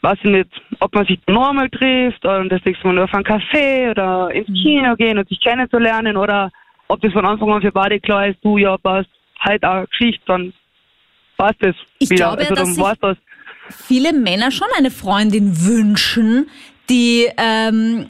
weiß 0.02 0.20
ich 0.22 0.30
nicht, 0.30 0.62
ob 0.80 0.94
man 0.94 1.06
sich 1.08 1.20
normal 1.28 1.70
trifft 1.70 2.24
oder 2.26 2.46
das 2.46 2.64
nächste 2.66 2.86
Mal 2.86 2.94
nur 2.94 3.06
auf 3.06 3.14
einen 3.14 3.26
Café 3.26 3.90
oder 3.92 4.30
ins 4.32 4.48
Kino 4.48 4.96
gehen 4.96 5.18
und 5.18 5.28
sich 5.30 5.40
kennenzulernen 5.40 6.18
oder 6.18 6.52
ob 6.88 7.02
das 7.02 7.14
von 7.14 7.26
Anfang 7.26 7.52
an 7.52 7.62
für 7.62 7.72
beide 7.72 8.00
klar 8.00 8.28
ist, 8.28 8.40
du 8.44 8.58
ja 8.58 8.78
passt, 8.78 9.10
halt 9.40 9.64
auch 9.64 9.86
Geschichte, 9.90 10.22
dann 10.28 10.54
passt 11.38 11.62
es 11.62 11.76
Ich 12.00 12.10
wieder. 12.10 12.36
glaube 12.36 12.42
also 12.42 12.56
dass 12.56 12.76
dann 12.76 12.78
war's 12.78 12.98
das. 13.02 13.18
viele 13.70 14.14
Männer 14.14 14.52
schon 14.52 14.68
eine 14.78 14.92
Freundin 14.92 15.66
wünschen, 15.66 16.50
die, 16.90 17.28
ähm, 17.38 18.08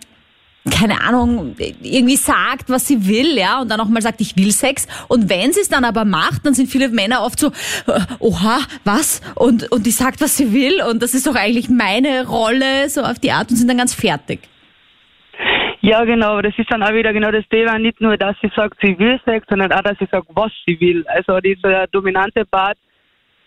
keine 0.70 1.02
Ahnung, 1.02 1.56
irgendwie 1.58 2.16
sagt, 2.16 2.70
was 2.70 2.88
sie 2.88 3.08
will, 3.08 3.38
ja, 3.38 3.62
und 3.62 3.70
dann 3.70 3.80
auch 3.82 3.88
mal 3.88 4.02
sagt, 4.02 4.22
ich 4.22 4.36
will 4.38 4.52
Sex. 4.52 4.88
Und 5.10 5.30
wenn 5.30 5.52
sie 5.52 5.60
es 5.60 5.70
dann 5.70 5.84
aber 5.84 6.06
macht, 6.06 6.46
dann 6.46 6.54
sind 6.54 6.68
viele 6.70 6.90
Männer 6.90 7.24
oft 7.24 7.38
so, 7.40 7.48
äh, 7.88 8.00
oha, 8.20 8.60
was? 8.84 9.22
Und, 9.36 9.72
und 9.72 9.86
die 9.86 9.92
sagt, 9.92 10.22
was 10.22 10.38
sie 10.38 10.54
will. 10.54 10.82
Und 10.90 11.04
das 11.04 11.14
ist 11.14 11.28
doch 11.28 11.36
eigentlich 11.36 11.70
meine 11.70 12.26
Rolle, 12.28 12.90
so 12.90 13.02
auf 13.02 13.20
die 13.20 13.32
Art, 13.32 13.52
und 13.52 13.58
sind 13.58 13.68
dann 13.68 13.78
ganz 13.78 13.94
fertig. 13.94 14.40
Ja, 15.86 16.06
genau, 16.06 16.32
aber 16.32 16.44
das 16.44 16.58
ist 16.58 16.72
dann 16.72 16.82
auch 16.82 16.94
wieder 16.94 17.12
genau 17.12 17.30
das 17.30 17.44
Thema, 17.50 17.78
nicht 17.78 18.00
nur, 18.00 18.16
dass 18.16 18.38
sie 18.42 18.50
sagt, 18.56 18.78
sie 18.82 18.98
will 18.98 19.20
Sex, 19.26 19.46
sondern 19.50 19.74
auch, 19.74 19.82
dass 19.82 19.98
sie 20.00 20.08
sagt, 20.10 20.28
was 20.34 20.50
sie 20.66 20.80
will. 20.80 21.04
Also 21.08 21.42
dieser 21.42 21.88
dominante 21.88 22.46
Part, 22.46 22.78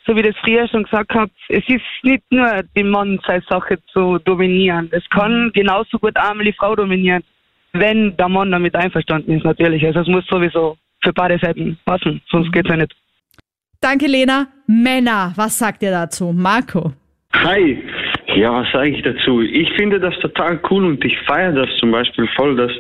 so 0.07 0.15
wie 0.15 0.21
das 0.21 0.37
früher 0.45 0.69
schon 0.69 0.85
gesagt 0.85 1.15
habe, 1.15 1.31
es 1.49 1.65
ist 1.67 1.81
nicht 2.03 2.25
nur 2.29 2.63
die 2.77 2.83
Mann 2.83 3.19
seine 3.27 3.43
Sache 3.49 3.79
zu 3.91 4.19
dominieren. 4.19 4.91
Es 4.93 5.03
kann 5.09 5.51
genauso 5.55 5.99
gut 5.99 6.15
auch 6.19 6.35
mal 6.35 6.45
die 6.45 6.53
Frau 6.53 6.77
dominieren, 6.77 7.25
wenn 7.73 8.15
der 8.19 8.29
Mann 8.29 8.51
damit 8.51 8.77
einverstanden 8.77 9.33
ist, 9.33 9.45
natürlich. 9.45 9.87
Also 9.87 10.01
es 10.01 10.07
muss 10.07 10.27
sowieso 10.27 10.77
für 11.03 11.15
beide 11.15 11.39
Seiten 11.39 11.79
passen, 11.87 12.21
sonst 12.29 12.53
geht's 12.53 12.69
ja 12.69 12.77
nicht. 12.77 12.95
Danke, 13.81 14.07
Lena. 14.07 14.49
Männer, 14.67 15.33
was 15.37 15.59
sagt 15.59 15.83
ihr 15.83 15.91
dazu? 15.91 16.35
Marco? 16.35 16.93
Hi. 17.33 17.83
Ja, 18.37 18.53
was 18.53 18.71
sage 18.73 18.91
ich 18.91 19.03
dazu? 19.03 19.41
Ich 19.41 19.73
finde 19.75 19.99
das 19.99 20.15
total 20.21 20.61
cool 20.71 20.85
und 20.85 21.05
ich 21.05 21.19
feiere 21.27 21.53
das 21.53 21.69
zum 21.79 21.91
Beispiel 21.91 22.29
voll, 22.37 22.55
dass 22.57 22.71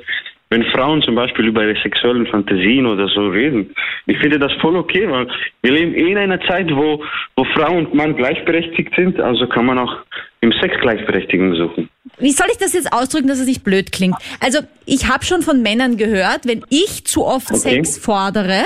wenn 0.51 0.63
Frauen 0.67 1.03
zum 1.03 1.17
Beispiel 1.17 1.47
über 1.47 1.65
ihre 1.65 1.81
sexuellen 1.83 2.27
Fantasien 2.27 2.87
oder 2.87 3.09
so 3.09 3.29
reden, 3.29 3.75
ich 4.07 4.17
finde 4.19 4.39
das 4.39 4.53
voll 4.61 4.77
okay, 4.77 5.11
weil 5.11 5.27
wir 5.63 5.73
leben 5.73 5.95
eh 5.95 6.13
in 6.13 6.19
einer 6.19 6.41
Zeit, 6.43 6.71
wo, 6.71 7.03
wo 7.35 7.45
Frau 7.55 7.77
und 7.77 7.95
Mann 7.95 8.15
gleichberechtigt 8.15 8.95
sind, 8.95 9.19
also 9.21 9.47
kann 9.49 9.67
man 9.67 9.79
auch 9.79 9.97
im 10.43 10.53
Sex 10.53 10.79
Gleichberechtigung 10.81 11.55
suchen. 11.57 11.89
Wie 12.19 12.31
soll 12.31 12.47
ich 12.53 12.59
das 12.59 12.75
jetzt 12.75 12.93
ausdrücken, 12.93 13.27
dass 13.27 13.41
es 13.41 13.47
nicht 13.47 13.65
blöd 13.65 13.91
klingt? 13.91 14.17
Also, 14.41 14.61
ich 14.85 15.09
habe 15.09 15.25
schon 15.25 15.43
von 15.43 15.63
Männern 15.63 15.97
gehört, 15.97 16.47
wenn 16.47 16.63
ich 16.71 17.05
zu 17.07 17.25
oft 17.25 17.51
Okay. 17.51 17.59
Sex 17.59 17.99
fordere, 17.99 18.63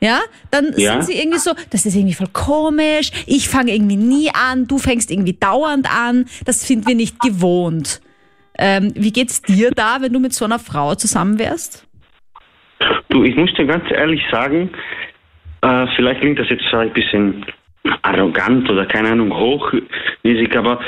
ja, 0.00 0.20
dann 0.50 0.72
Ja. 0.76 0.92
sind 0.92 1.04
sie 1.04 1.18
irgendwie 1.18 1.38
so, 1.38 1.52
das 1.70 1.86
ist 1.86 1.94
irgendwie 1.96 2.14
voll 2.14 2.28
komisch, 2.32 3.10
ich 3.26 3.48
fange 3.48 3.72
irgendwie 3.74 3.96
nie 3.96 4.30
an, 4.32 4.66
du 4.66 4.78
fängst 4.78 5.10
irgendwie 5.10 5.34
dauernd 5.34 5.86
an, 5.90 6.26
das 6.44 6.66
sind 6.66 6.86
wir 6.86 6.94
nicht 6.94 7.20
gewohnt. 7.20 8.00
Ähm, 8.58 8.92
wie 8.94 9.12
geht's 9.12 9.42
dir 9.42 9.70
da, 9.70 9.98
wenn 10.00 10.12
du 10.12 10.20
mit 10.20 10.32
so 10.32 10.44
einer 10.44 10.58
Frau 10.58 10.94
zusammen 10.94 11.38
wärst? 11.38 11.86
Du, 13.08 13.24
ich 13.24 13.36
muss 13.36 13.52
dir 13.54 13.66
ganz 13.66 13.84
ehrlich 13.90 14.22
sagen, 14.30 14.70
äh, 15.62 15.86
vielleicht 15.96 16.20
klingt 16.20 16.38
das 16.38 16.48
jetzt 16.48 16.64
ein 16.72 16.92
bisschen 16.92 17.44
arrogant 18.02 18.68
oder 18.70 18.86
keine 18.86 19.10
Ahnung, 19.10 19.32
hochmäßig, 19.34 20.56
aber 20.56 20.80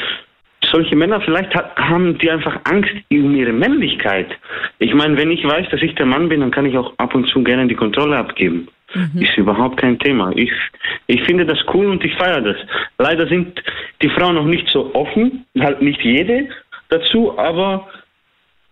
solche 0.71 0.97
Männer 0.97 1.21
vielleicht 1.21 1.55
ha 1.55 1.71
haben 1.77 2.19
die 2.19 2.31
einfach 2.31 2.59
Angst 2.65 2.91
um 3.11 3.35
ihre 3.35 3.53
Männlichkeit. 3.53 4.29
Ich 4.79 4.93
meine, 4.95 5.17
wenn 5.17 5.31
ich 5.31 5.45
weiß, 5.45 5.69
dass 5.71 5.81
ich 5.83 5.95
der 5.95 6.07
Mann 6.07 6.29
bin, 6.29 6.41
dann 6.41 6.51
kann 6.51 6.67
ich 6.67 6.77
auch 6.77 6.93
ab 6.99 7.15
und 7.15 7.29
zu 7.29 7.43
gerne 7.43 7.67
die 7.69 7.75
Kontrolle 7.75 8.17
abgeben. 8.17 8.69
Ist 8.95 9.37
überhaupt 9.37 9.79
kein 9.79 9.99
Thema. 9.99 10.33
Ich, 10.35 10.51
ich 11.07 11.23
finde 11.25 11.45
das 11.45 11.59
cool 11.75 11.87
und 11.87 12.03
ich 12.05 12.15
feiere 12.15 12.41
das. 12.41 12.57
Leider 12.97 13.29
sind 13.29 13.63
die 14.01 14.09
Frauen 14.09 14.37
noch 14.37 14.47
nicht 14.47 14.69
so 14.69 14.95
offen, 14.95 15.45
halt 15.61 15.83
nicht 15.83 16.01
jede 16.03 16.49
dazu, 16.89 17.39
aber 17.39 17.87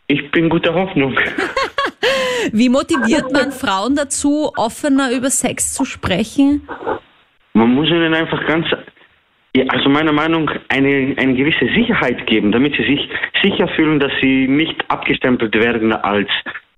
ich 0.07 0.31
bin 0.31 0.49
guter 0.49 0.73
Hoffnung. 0.73 1.19
Wie 2.53 2.69
motiviert 2.69 3.31
man 3.33 3.53
Frauen 3.53 3.97
dazu, 3.97 4.53
offener 4.57 5.11
über 5.11 5.31
Sex 5.31 5.75
zu 5.75 5.85
sprechen? 5.85 6.67
Man 7.53 7.75
muss 7.75 7.89
ihnen 7.89 8.15
einfach 8.15 8.47
ganz, 8.47 8.67
also 9.69 9.89
meiner 9.89 10.13
Meinung 10.13 10.51
eine, 10.69 11.15
eine 11.19 11.35
gewisse 11.35 11.67
Sicherheit 11.75 12.27
geben, 12.27 12.53
damit 12.53 12.75
sie 12.77 12.85
sich 12.85 13.09
sicher 13.43 13.69
fühlen, 13.69 14.01
dass 14.01 14.13
sie 14.23 14.47
nicht 14.49 14.83
abgestempelt 14.89 15.55
werden 15.55 15.93
als 15.93 16.29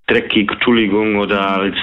dreckig, 0.08 0.50
Entschuldigung, 0.50 1.16
oder 1.16 1.60
als 1.60 1.76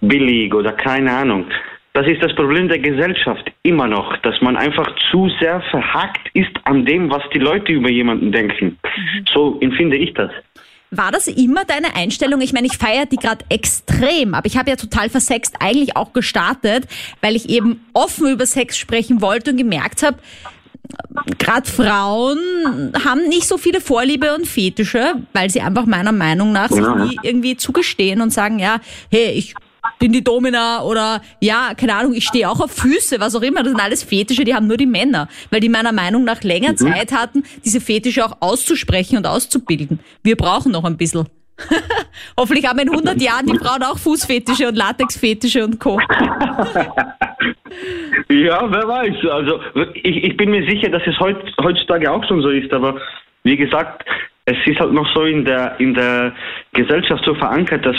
billig 0.00 0.54
oder 0.54 0.72
keine 0.72 1.12
Ahnung. 1.12 1.46
das 1.92 2.06
ist 2.06 2.22
das 2.22 2.34
Problem 2.34 2.68
der 2.68 2.78
Gesellschaft 2.78 3.50
immer 3.62 3.88
noch, 3.88 4.16
dass 4.18 4.40
man 4.40 4.56
einfach 4.56 4.88
zu 5.10 5.28
sehr 5.40 5.60
verhackt 5.70 6.30
ist 6.34 6.52
an 6.64 6.84
dem, 6.84 7.10
was 7.10 7.22
die 7.34 7.38
Leute 7.38 7.72
über 7.72 7.90
jemanden 7.90 8.30
denken. 8.30 8.78
So 9.32 9.58
empfinde 9.60 9.96
ich 9.96 10.14
das. 10.14 10.30
War 10.92 11.12
das 11.12 11.28
immer 11.28 11.64
deine 11.64 11.94
Einstellung? 11.94 12.40
Ich 12.40 12.52
meine, 12.52 12.66
ich 12.66 12.76
feiere 12.76 13.06
die 13.06 13.16
gerade 13.16 13.44
extrem, 13.48 14.34
aber 14.34 14.46
ich 14.46 14.56
habe 14.56 14.70
ja 14.70 14.76
total 14.76 15.08
versext 15.08 15.56
eigentlich 15.60 15.96
auch 15.96 16.12
gestartet, 16.12 16.88
weil 17.20 17.36
ich 17.36 17.48
eben 17.48 17.86
offen 17.92 18.32
über 18.32 18.44
Sex 18.44 18.76
sprechen 18.76 19.20
wollte 19.20 19.52
und 19.52 19.56
gemerkt 19.56 20.02
habe, 20.02 20.18
gerade 21.38 21.70
Frauen 21.70 22.38
haben 23.04 23.28
nicht 23.28 23.46
so 23.46 23.58
viele 23.58 23.80
Vorliebe 23.80 24.34
und 24.34 24.46
Fetische, 24.46 25.14
weil 25.32 25.50
sie 25.50 25.60
einfach 25.60 25.86
meiner 25.86 26.12
Meinung 26.12 26.52
nach 26.52 26.70
sich 26.70 26.86
nie 26.86 27.18
irgendwie 27.22 27.56
zugestehen 27.56 28.20
und 28.20 28.30
sagen, 28.32 28.58
ja, 28.58 28.80
hey, 29.10 29.30
ich 29.32 29.54
bin 29.98 30.12
die 30.12 30.22
Domina 30.22 30.82
oder 30.82 31.22
ja, 31.40 31.74
keine 31.74 31.94
Ahnung, 31.94 32.14
ich 32.14 32.26
stehe 32.26 32.48
auch 32.48 32.60
auf 32.60 32.72
Füße, 32.72 33.20
was 33.20 33.34
auch 33.34 33.42
immer. 33.42 33.62
Das 33.62 33.72
sind 33.72 33.80
alles 33.80 34.02
Fetische, 34.02 34.44
die 34.44 34.54
haben 34.54 34.66
nur 34.66 34.76
die 34.76 34.86
Männer, 34.86 35.28
weil 35.50 35.60
die 35.60 35.68
meiner 35.68 35.92
Meinung 35.92 36.24
nach 36.24 36.42
länger 36.42 36.76
Zeit 36.76 37.12
hatten, 37.12 37.44
diese 37.64 37.80
Fetische 37.80 38.24
auch 38.24 38.36
auszusprechen 38.40 39.16
und 39.16 39.26
auszubilden. 39.26 40.00
Wir 40.22 40.36
brauchen 40.36 40.72
noch 40.72 40.84
ein 40.84 40.96
bisschen. 40.96 41.26
Hoffentlich 42.38 42.66
haben 42.66 42.78
in 42.78 42.90
100 42.90 43.20
Jahren 43.20 43.46
die 43.46 43.58
Frauen 43.58 43.82
auch 43.82 43.98
Fußfetische 43.98 44.68
und 44.68 44.76
Latexfetische 44.76 45.64
und 45.64 45.78
Co. 45.78 46.00
Ja, 48.28 48.70
wer 48.70 48.86
weiß. 48.86 49.26
Also 49.30 49.60
ich, 49.94 50.24
ich 50.24 50.36
bin 50.36 50.50
mir 50.50 50.64
sicher, 50.68 50.88
dass 50.88 51.02
es 51.06 51.18
heut, 51.18 51.36
heutzutage 51.62 52.10
auch 52.10 52.24
schon 52.26 52.42
so 52.42 52.50
ist, 52.50 52.72
aber 52.72 53.00
wie 53.42 53.56
gesagt, 53.56 54.04
es 54.44 54.56
ist 54.66 54.80
halt 54.80 54.92
noch 54.92 55.06
so 55.14 55.24
in 55.24 55.44
der 55.44 55.78
in 55.78 55.94
der 55.94 56.32
Gesellschaft 56.72 57.24
so 57.24 57.34
verankert, 57.34 57.84
dass 57.84 57.96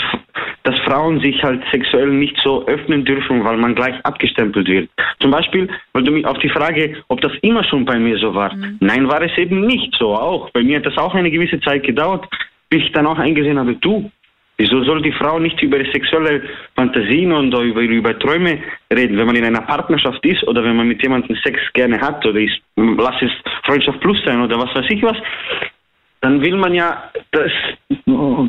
dass 0.63 0.77
Frauen 0.81 1.19
sich 1.21 1.41
halt 1.43 1.63
sexuell 1.71 2.09
nicht 2.09 2.37
so 2.43 2.65
öffnen 2.67 3.03
dürfen, 3.03 3.43
weil 3.43 3.57
man 3.57 3.73
gleich 3.73 3.95
abgestempelt 4.03 4.67
wird. 4.67 4.89
Zum 5.19 5.31
Beispiel, 5.31 5.67
weil 5.93 6.03
du 6.03 6.11
mich 6.11 6.25
auf 6.25 6.37
die 6.37 6.49
Frage, 6.49 6.97
ob 7.07 7.19
das 7.21 7.31
immer 7.41 7.63
schon 7.63 7.83
bei 7.83 7.97
mir 7.97 8.17
so 8.19 8.35
war. 8.35 8.53
Nein, 8.79 9.07
war 9.07 9.21
es 9.21 9.35
eben 9.37 9.65
nicht 9.65 9.95
so. 9.97 10.15
Auch 10.15 10.51
bei 10.51 10.61
mir 10.61 10.77
hat 10.77 10.85
das 10.85 10.97
auch 10.97 11.15
eine 11.15 11.31
gewisse 11.31 11.59
Zeit 11.61 11.83
gedauert, 11.83 12.27
ich 12.71 12.91
dann 12.93 13.07
auch 13.07 13.19
eingesehen 13.19 13.59
habe, 13.59 13.75
du, 13.75 14.11
Wieso 14.61 14.83
soll 14.83 15.01
die 15.01 15.11
Frau 15.13 15.39
nicht 15.39 15.59
über 15.63 15.79
sexuelle 15.91 16.43
Fantasien 16.75 17.31
und 17.31 17.51
über, 17.51 17.81
über 17.81 18.19
Träume 18.19 18.59
reden, 18.93 19.17
wenn 19.17 19.25
man 19.25 19.35
in 19.35 19.45
einer 19.45 19.61
Partnerschaft 19.61 20.23
ist 20.23 20.43
oder 20.43 20.63
wenn 20.63 20.75
man 20.75 20.87
mit 20.87 21.01
jemandem 21.01 21.35
Sex 21.37 21.59
gerne 21.73 21.99
hat 21.99 22.23
oder 22.27 22.39
ist, 22.39 22.61
lass 22.75 23.19
es 23.23 23.31
Freundschaft 23.65 23.99
plus 24.01 24.23
sein 24.23 24.39
oder 24.39 24.59
was 24.59 24.75
weiß 24.75 24.85
ich 24.89 25.01
was, 25.01 25.17
dann 26.19 26.41
will 26.41 26.57
man 26.57 26.75
ja 26.75 27.11
das 27.31 27.51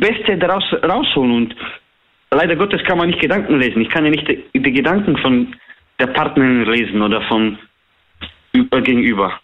Beste 0.00 0.36
daraus 0.36 0.64
rausholen 0.82 1.32
und 1.32 1.56
leider 2.30 2.56
Gottes 2.56 2.84
kann 2.84 2.98
man 2.98 3.08
nicht 3.08 3.20
Gedanken 3.20 3.58
lesen. 3.58 3.80
Ich 3.80 3.88
kann 3.88 4.04
ja 4.04 4.10
nicht 4.10 4.28
die, 4.28 4.60
die 4.60 4.72
Gedanken 4.72 5.16
von 5.16 5.54
der 5.98 6.08
Partnerin 6.08 6.66
lesen 6.66 7.00
oder 7.00 7.22
von 7.22 7.56
über, 8.52 8.82
gegenüber. 8.82 9.40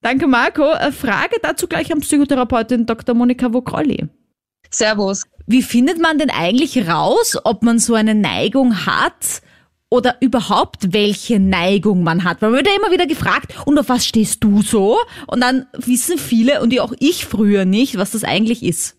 Danke, 0.00 0.26
Marco. 0.26 0.64
Frage 0.92 1.36
dazu 1.42 1.66
gleich 1.66 1.92
an 1.92 2.00
Psychotherapeutin 2.00 2.86
Dr. 2.86 3.14
Monika 3.14 3.52
Vokrolli. 3.52 4.08
Servus. 4.70 5.24
Wie 5.46 5.62
findet 5.62 5.98
man 5.98 6.18
denn 6.18 6.30
eigentlich 6.30 6.88
raus, 6.88 7.36
ob 7.44 7.62
man 7.62 7.78
so 7.78 7.94
eine 7.94 8.14
Neigung 8.14 8.86
hat 8.86 9.42
oder 9.90 10.16
überhaupt 10.20 10.92
welche 10.92 11.40
Neigung 11.40 12.02
man 12.02 12.24
hat? 12.24 12.42
Weil 12.42 12.50
man 12.50 12.58
wird 12.58 12.68
ja 12.68 12.76
immer 12.76 12.92
wieder 12.92 13.06
gefragt, 13.06 13.54
und 13.64 13.78
auf 13.78 13.88
was 13.88 14.06
stehst 14.06 14.44
du 14.44 14.62
so? 14.62 14.98
Und 15.26 15.40
dann 15.40 15.66
wissen 15.72 16.18
viele 16.18 16.60
und 16.60 16.78
auch 16.80 16.92
ich 17.00 17.24
früher 17.24 17.64
nicht, 17.64 17.96
was 17.96 18.10
das 18.10 18.24
eigentlich 18.24 18.62
ist. 18.62 18.96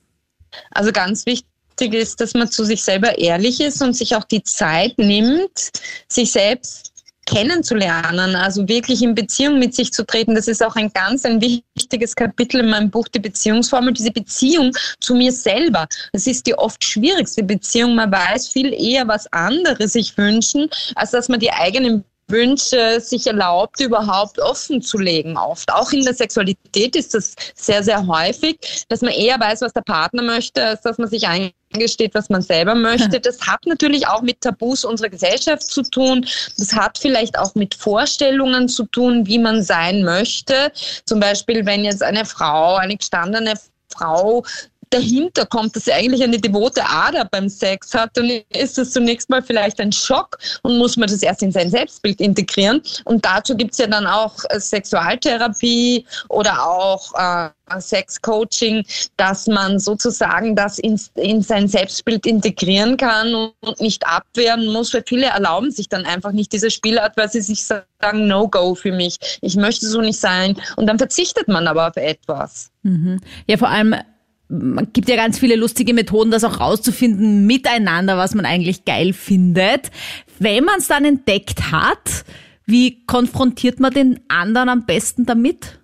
Also 0.71 0.91
ganz 0.91 1.25
wichtig 1.27 1.45
ist, 1.93 2.19
dass 2.19 2.33
man 2.33 2.49
zu 2.49 2.65
sich 2.65 2.83
selber 2.83 3.19
ehrlich 3.19 3.61
ist 3.61 3.81
und 3.81 3.93
sich 3.93 4.15
auch 4.15 4.23
die 4.23 4.43
Zeit 4.43 4.97
nimmt, 4.97 5.69
sich 6.07 6.31
selbst 6.31 6.88
kennenzulernen, 7.25 8.35
also 8.35 8.67
wirklich 8.67 9.01
in 9.01 9.15
Beziehung 9.15 9.59
mit 9.59 9.75
sich 9.75 9.91
zu 9.93 10.05
treten. 10.05 10.35
Das 10.35 10.47
ist 10.47 10.63
auch 10.63 10.75
ein 10.75 10.91
ganz 10.91 11.25
ein 11.25 11.41
wichtiges 11.41 12.15
Kapitel 12.15 12.61
in 12.61 12.69
meinem 12.69 12.89
Buch, 12.89 13.07
die 13.07 13.19
Beziehungsformel, 13.19 13.93
diese 13.93 14.11
Beziehung 14.11 14.71
zu 14.99 15.13
mir 15.15 15.31
selber. 15.31 15.87
Das 16.13 16.27
ist 16.27 16.47
die 16.47 16.55
oft 16.55 16.83
schwierigste 16.83 17.43
Beziehung. 17.43 17.95
Man 17.95 18.11
weiß 18.11 18.49
viel 18.49 18.73
eher, 18.73 19.07
was 19.07 19.31
andere 19.31 19.87
sich 19.87 20.17
wünschen, 20.17 20.69
als 20.95 21.11
dass 21.11 21.29
man 21.29 21.39
die 21.39 21.51
eigenen 21.51 22.03
Wünsche 22.29 22.99
sich 23.01 23.27
erlaubt, 23.27 23.79
überhaupt 23.79 24.39
offen 24.39 24.81
zu 24.81 24.97
legen 24.97 25.37
oft. 25.37 25.71
Auch 25.71 25.91
in 25.91 26.03
der 26.03 26.13
Sexualität 26.13 26.95
ist 26.95 27.13
das 27.13 27.35
sehr, 27.55 27.83
sehr 27.83 28.05
häufig, 28.05 28.85
dass 28.87 29.01
man 29.01 29.11
eher 29.11 29.39
weiß, 29.39 29.61
was 29.61 29.73
der 29.73 29.81
Partner 29.81 30.21
möchte, 30.21 30.63
als 30.63 30.81
dass 30.81 30.97
man 30.97 31.09
sich 31.09 31.27
eingesteht, 31.73 32.13
was 32.13 32.29
man 32.29 32.41
selber 32.41 32.75
möchte. 32.89 33.19
Das 33.19 33.41
hat 33.41 33.65
natürlich 33.65 34.07
auch 34.07 34.21
mit 34.21 34.41
Tabus 34.41 34.85
unserer 34.85 35.09
Gesellschaft 35.09 35.63
zu 35.63 35.83
tun. 35.83 36.25
Das 36.57 36.73
hat 36.73 36.97
vielleicht 36.97 37.37
auch 37.37 37.55
mit 37.55 37.75
Vorstellungen 37.75 38.67
zu 38.67 38.85
tun, 38.85 39.25
wie 39.27 39.39
man 39.39 39.63
sein 39.63 40.03
möchte. 40.03 40.71
Zum 41.05 41.19
Beispiel, 41.19 41.65
wenn 41.65 41.83
jetzt 41.83 42.03
eine 42.03 42.25
Frau, 42.25 42.75
eine 42.75 42.97
gestandene 42.97 43.53
Frau 43.89 44.43
dahinter 44.89 45.45
kommt, 45.45 45.75
dass 45.75 45.85
sie 45.85 45.93
eigentlich 45.93 46.23
eine 46.23 46.39
devote 46.39 46.85
Ader 46.85 47.25
beim 47.25 47.49
Sex 47.49 47.93
hat, 47.93 48.11
dann 48.15 48.29
ist 48.49 48.77
das 48.77 48.91
zunächst 48.91 49.29
mal 49.29 49.41
vielleicht 49.41 49.79
ein 49.79 49.91
Schock 49.91 50.37
und 50.63 50.77
muss 50.77 50.97
man 50.97 51.09
das 51.09 51.21
erst 51.21 51.43
in 51.43 51.51
sein 51.51 51.69
Selbstbild 51.69 52.19
integrieren. 52.19 52.81
Und 53.05 53.25
dazu 53.25 53.55
gibt 53.55 53.73
es 53.73 53.77
ja 53.77 53.87
dann 53.87 54.07
auch 54.07 54.35
äh, 54.49 54.59
Sexualtherapie 54.59 56.05
oder 56.29 56.65
auch 56.65 57.13
äh, 57.15 57.49
Sexcoaching, 57.79 58.83
dass 59.17 59.47
man 59.47 59.79
sozusagen 59.79 60.55
das 60.55 60.79
in, 60.79 60.99
in 61.15 61.41
sein 61.41 61.67
Selbstbild 61.67 62.25
integrieren 62.25 62.97
kann 62.97 63.51
und 63.61 63.79
nicht 63.79 64.05
abwehren 64.07 64.65
muss, 64.67 64.93
weil 64.93 65.03
viele 65.05 65.27
erlauben 65.27 65.71
sich 65.71 65.87
dann 65.87 66.05
einfach 66.05 66.31
nicht 66.31 66.51
diese 66.51 66.71
Spielart, 66.71 67.15
weil 67.15 67.29
sie 67.29 67.41
sich 67.41 67.63
sagen, 67.65 68.27
no 68.27 68.47
go 68.47 68.73
für 68.73 68.91
mich, 68.91 69.17
ich 69.41 69.55
möchte 69.55 69.85
so 69.87 70.01
nicht 70.01 70.19
sein. 70.19 70.59
Und 70.77 70.87
dann 70.87 70.97
verzichtet 70.97 71.47
man 71.47 71.67
aber 71.67 71.87
auf 71.87 71.97
etwas. 71.97 72.71
Ja, 73.45 73.57
vor 73.57 73.69
allem, 73.69 73.95
man 74.49 74.91
gibt 74.91 75.07
ja 75.07 75.15
ganz 75.15 75.39
viele 75.39 75.55
lustige 75.55 75.93
Methoden, 75.93 76.31
das 76.31 76.43
auch 76.43 76.59
rauszufinden 76.59 77.45
miteinander, 77.45 78.17
was 78.17 78.33
man 78.33 78.45
eigentlich 78.45 78.83
geil 78.83 79.13
findet. 79.13 79.91
Wenn 80.39 80.65
man 80.65 80.79
es 80.79 80.87
dann 80.87 81.05
entdeckt 81.05 81.71
hat, 81.71 82.25
wie 82.65 83.05
konfrontiert 83.05 83.79
man 83.79 83.93
den 83.93 84.19
anderen 84.27 84.69
am 84.69 84.85
besten 84.85 85.25
damit? 85.25 85.78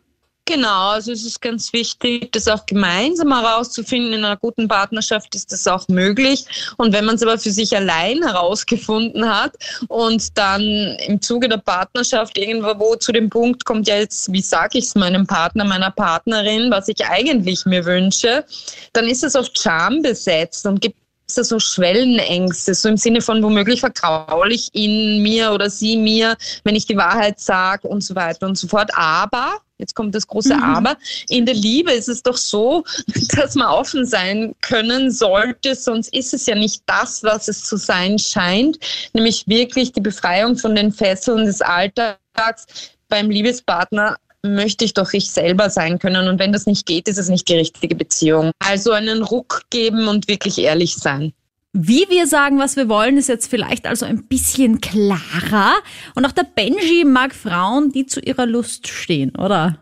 Genau, 0.47 0.89
also 0.89 1.11
es 1.11 1.25
ist 1.25 1.41
ganz 1.41 1.73
wichtig, 1.73 2.31
das 2.31 2.47
auch 2.47 2.67
gemeinsam 2.67 3.33
herauszufinden. 3.33 4.13
In 4.13 4.23
einer 4.23 4.37
guten 4.37 4.67
Partnerschaft 4.67 5.33
ist 5.33 5.51
das 5.51 5.65
auch 5.65 5.87
möglich. 5.87 6.45
Und 6.77 6.93
wenn 6.93 7.05
man 7.05 7.15
es 7.15 7.23
aber 7.23 7.39
für 7.39 7.49
sich 7.49 7.75
allein 7.75 8.21
herausgefunden 8.21 9.27
hat 9.27 9.53
und 9.87 10.37
dann 10.37 10.61
im 11.07 11.19
Zuge 11.19 11.49
der 11.49 11.57
Partnerschaft 11.57 12.37
irgendwo 12.37 12.95
zu 12.95 13.11
dem 13.11 13.27
Punkt 13.27 13.65
kommt, 13.65 13.87
ja 13.87 13.95
jetzt, 13.95 14.31
wie 14.31 14.41
sage 14.41 14.77
ich 14.77 14.85
es 14.85 14.93
meinem 14.93 15.25
Partner, 15.25 15.65
meiner 15.65 15.89
Partnerin, 15.89 16.69
was 16.69 16.89
ich 16.89 17.03
eigentlich 17.03 17.65
mir 17.65 17.83
wünsche, 17.83 18.45
dann 18.93 19.07
ist 19.07 19.23
es 19.23 19.35
oft 19.35 19.59
schambesetzt 19.59 20.67
und 20.67 20.79
gibt 20.79 20.95
es 21.27 21.33
da 21.33 21.43
so 21.43 21.57
Schwellenängste, 21.57 22.75
so 22.75 22.87
im 22.87 22.97
Sinne 22.97 23.21
von 23.21 23.41
womöglich 23.41 23.79
vergraule 23.79 24.53
ich 24.53 24.69
ihn 24.73 25.23
mir 25.23 25.53
oder 25.53 25.71
sie 25.71 25.97
mir, 25.97 26.37
wenn 26.63 26.75
ich 26.75 26.85
die 26.85 26.97
Wahrheit 26.97 27.39
sage 27.39 27.87
und 27.87 28.01
so 28.01 28.13
weiter 28.13 28.45
und 28.45 28.59
so 28.59 28.67
fort. 28.67 28.91
Aber 28.93 29.64
Jetzt 29.77 29.93
kommt 29.93 30.15
das 30.15 30.27
große 30.27 30.55
Aber. 30.55 30.95
In 31.29 31.45
der 31.45 31.55
Liebe 31.55 31.91
ist 31.91 32.07
es 32.07 32.23
doch 32.23 32.37
so, 32.37 32.83
dass 33.35 33.55
man 33.55 33.67
offen 33.67 34.05
sein 34.05 34.55
können 34.61 35.11
sollte, 35.11 35.75
sonst 35.75 36.13
ist 36.13 36.33
es 36.33 36.45
ja 36.45 36.55
nicht 36.55 36.83
das, 36.85 37.23
was 37.23 37.47
es 37.47 37.63
zu 37.63 37.77
sein 37.77 38.17
scheint, 38.17 38.77
nämlich 39.13 39.47
wirklich 39.47 39.91
die 39.91 40.01
Befreiung 40.01 40.57
von 40.57 40.75
den 40.75 40.91
Fesseln 40.91 41.45
des 41.45 41.61
Alltags. 41.61 42.65
Beim 43.09 43.29
Liebespartner 43.29 44.17
möchte 44.43 44.85
ich 44.85 44.93
doch 44.93 45.11
ich 45.13 45.31
selber 45.31 45.69
sein 45.69 45.99
können 45.99 46.27
und 46.27 46.39
wenn 46.39 46.53
das 46.53 46.65
nicht 46.65 46.85
geht, 46.85 47.07
ist 47.07 47.17
es 47.17 47.29
nicht 47.29 47.47
die 47.49 47.55
richtige 47.55 47.95
Beziehung. 47.95 48.51
Also 48.59 48.91
einen 48.91 49.23
Ruck 49.23 49.63
geben 49.69 50.07
und 50.07 50.27
wirklich 50.27 50.57
ehrlich 50.59 50.95
sein. 50.95 51.33
Wie 51.77 52.05
wir 52.07 52.25
sagen, 52.25 52.57
was 52.57 52.77
wir 52.77 52.87
wollen, 52.87 53.17
ist 53.17 53.27
jetzt 53.27 53.51
vielleicht 53.51 53.85
also 53.85 54.05
ein 54.05 54.29
bisschen 54.29 54.79
klarer. 54.79 55.73
Und 56.15 56.25
auch 56.25 56.31
der 56.31 56.45
Benji 56.55 57.03
mag 57.05 57.33
Frauen, 57.35 57.91
die 57.91 58.05
zu 58.05 58.21
ihrer 58.21 58.45
Lust 58.45 58.87
stehen, 58.87 59.33
oder? 59.35 59.75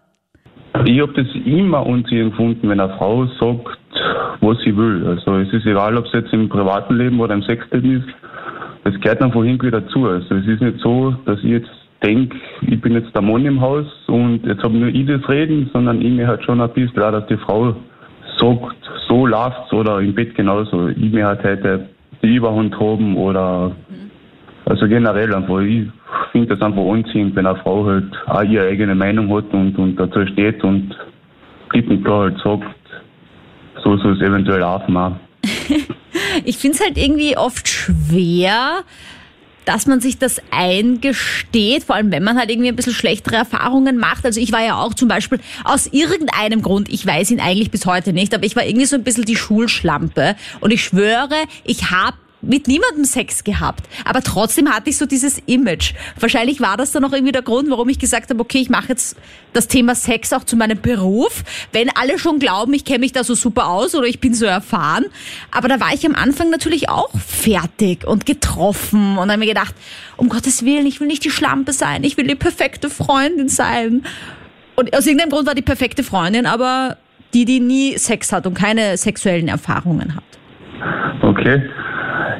Ich 0.85 0.99
habe 0.99 1.13
das 1.13 1.27
immer 1.45 1.85
unziehen 1.85 2.31
empfunden, 2.31 2.67
wenn 2.67 2.79
eine 2.79 2.97
Frau 2.97 3.27
sagt, 3.39 3.77
was 4.41 4.57
sie 4.65 4.75
will. 4.75 5.05
Also 5.05 5.37
es 5.37 5.53
ist 5.53 5.67
egal, 5.67 5.95
ob 5.95 6.07
es 6.07 6.13
jetzt 6.13 6.33
im 6.33 6.49
privaten 6.49 6.97
Leben 6.97 7.19
oder 7.19 7.35
im 7.35 7.43
Sexleben 7.43 7.97
ist. 7.97 8.09
Das 8.85 8.99
gehört 8.99 9.21
einfach 9.21 9.43
irgendwie 9.43 9.69
dazu. 9.69 10.07
Also 10.07 10.33
es 10.33 10.47
ist 10.47 10.61
nicht 10.61 10.79
so, 10.79 11.15
dass 11.25 11.37
ich 11.43 11.51
jetzt 11.51 11.69
denke, 12.01 12.35
ich 12.61 12.81
bin 12.81 12.93
jetzt 12.93 13.13
der 13.13 13.21
Mann 13.21 13.45
im 13.45 13.61
Haus 13.61 13.85
und 14.07 14.43
jetzt 14.47 14.63
habe 14.63 14.75
nur 14.75 14.89
ich 14.89 15.05
das 15.05 15.29
Reden, 15.29 15.69
sondern 15.71 16.01
ich 16.01 16.11
mir 16.11 16.27
halt 16.27 16.43
schon 16.43 16.59
ein 16.59 16.73
bisschen 16.73 17.03
auch, 17.03 17.11
dass 17.11 17.27
die 17.27 17.37
Frau 17.37 17.75
sagt, 18.37 18.77
so 19.07 19.25
läuft's 19.25 19.71
oder 19.71 19.99
im 19.99 20.13
Bett 20.13 20.35
genauso. 20.35 20.87
Ich 20.89 21.11
mir 21.11 21.27
halt 21.27 21.43
heute 21.43 21.89
die 22.21 22.35
Überhand 22.35 22.79
haben 22.79 23.17
oder 23.17 23.75
also 24.65 24.87
generell 24.87 25.33
einfach. 25.33 25.59
Ich 25.59 25.87
finde 26.31 26.47
das 26.47 26.61
einfach 26.61 26.83
anziehend, 26.83 27.35
wenn 27.35 27.45
eine 27.45 27.59
Frau 27.59 27.85
halt 27.85 28.11
auch 28.27 28.43
ihre 28.43 28.67
eigene 28.67 28.95
Meinung 28.95 29.29
hat 29.35 29.51
und, 29.53 29.77
und 29.77 29.95
dazu 29.97 30.25
steht 30.27 30.63
und 30.63 30.95
klipp 31.69 31.89
und 31.89 32.03
klar 32.03 32.21
halt 32.23 32.37
sagt, 32.43 32.75
so 33.83 33.97
soll 33.97 34.13
es 34.13 34.21
eventuell 34.21 34.61
laufen. 34.61 34.97
Ich 36.45 36.57
finde 36.57 36.77
es 36.77 36.83
halt 36.83 36.97
irgendwie 36.97 37.37
oft 37.37 37.67
schwer, 37.67 38.83
dass 39.65 39.87
man 39.87 40.01
sich 40.01 40.17
das 40.17 40.41
eingesteht, 40.51 41.83
vor 41.83 41.95
allem 41.95 42.11
wenn 42.11 42.23
man 42.23 42.37
halt 42.37 42.49
irgendwie 42.49 42.69
ein 42.69 42.75
bisschen 42.75 42.93
schlechtere 42.93 43.35
Erfahrungen 43.35 43.97
macht. 43.97 44.25
Also 44.25 44.39
ich 44.39 44.51
war 44.51 44.63
ja 44.63 44.77
auch 44.77 44.93
zum 44.93 45.07
Beispiel 45.07 45.39
aus 45.63 45.87
irgendeinem 45.87 46.61
Grund, 46.61 46.89
ich 46.89 47.05
weiß 47.05 47.31
ihn 47.31 47.39
eigentlich 47.39 47.71
bis 47.71 47.85
heute 47.85 48.13
nicht, 48.13 48.33
aber 48.33 48.45
ich 48.45 48.55
war 48.55 48.65
irgendwie 48.65 48.85
so 48.85 48.95
ein 48.95 49.03
bisschen 49.03 49.25
die 49.25 49.35
Schulschlampe 49.35 50.35
und 50.59 50.71
ich 50.71 50.83
schwöre, 50.83 51.35
ich 51.63 51.91
habe 51.91 52.17
mit 52.43 52.67
niemandem 52.67 53.05
Sex 53.05 53.43
gehabt. 53.43 53.85
Aber 54.05 54.21
trotzdem 54.21 54.69
hatte 54.69 54.89
ich 54.89 54.97
so 54.97 55.05
dieses 55.05 55.39
Image. 55.45 55.93
Wahrscheinlich 56.19 56.61
war 56.61 56.77
das 56.77 56.91
dann 56.91 57.03
auch 57.05 57.13
irgendwie 57.13 57.31
der 57.31 57.41
Grund, 57.41 57.69
warum 57.69 57.89
ich 57.89 57.99
gesagt 57.99 58.29
habe, 58.29 58.39
okay, 58.39 58.59
ich 58.59 58.69
mache 58.69 58.89
jetzt 58.89 59.15
das 59.53 59.67
Thema 59.67 59.95
Sex 59.95 60.33
auch 60.33 60.43
zu 60.43 60.55
meinem 60.55 60.79
Beruf. 60.81 61.43
Wenn 61.71 61.89
alle 61.89 62.19
schon 62.19 62.39
glauben, 62.39 62.73
ich 62.73 62.85
kenne 62.85 62.99
mich 62.99 63.13
da 63.13 63.23
so 63.23 63.33
super 63.33 63.67
aus 63.67 63.95
oder 63.95 64.07
ich 64.07 64.19
bin 64.19 64.33
so 64.33 64.45
erfahren. 64.45 65.05
Aber 65.51 65.67
da 65.67 65.79
war 65.79 65.93
ich 65.93 66.05
am 66.05 66.15
Anfang 66.15 66.49
natürlich 66.49 66.89
auch 66.89 67.11
fertig 67.17 68.05
und 68.05 68.25
getroffen 68.25 69.17
und 69.17 69.29
habe 69.29 69.37
mir 69.37 69.47
gedacht, 69.47 69.75
um 70.17 70.29
Gottes 70.29 70.65
Willen, 70.65 70.85
ich 70.85 70.99
will 70.99 71.07
nicht 71.07 71.23
die 71.23 71.31
Schlampe 71.31 71.73
sein, 71.73 72.03
ich 72.03 72.17
will 72.17 72.27
die 72.27 72.35
perfekte 72.35 72.89
Freundin 72.89 73.49
sein. 73.49 74.03
Und 74.75 74.95
aus 74.95 75.05
irgendeinem 75.05 75.29
Grund 75.29 75.47
war 75.47 75.55
die 75.55 75.61
perfekte 75.61 76.03
Freundin, 76.03 76.45
aber 76.45 76.97
die, 77.33 77.45
die 77.45 77.59
nie 77.59 77.97
Sex 77.97 78.31
hat 78.31 78.45
und 78.47 78.53
keine 78.53 78.97
sexuellen 78.97 79.47
Erfahrungen 79.47 80.15
hat. 80.15 80.23
Okay. 81.21 81.61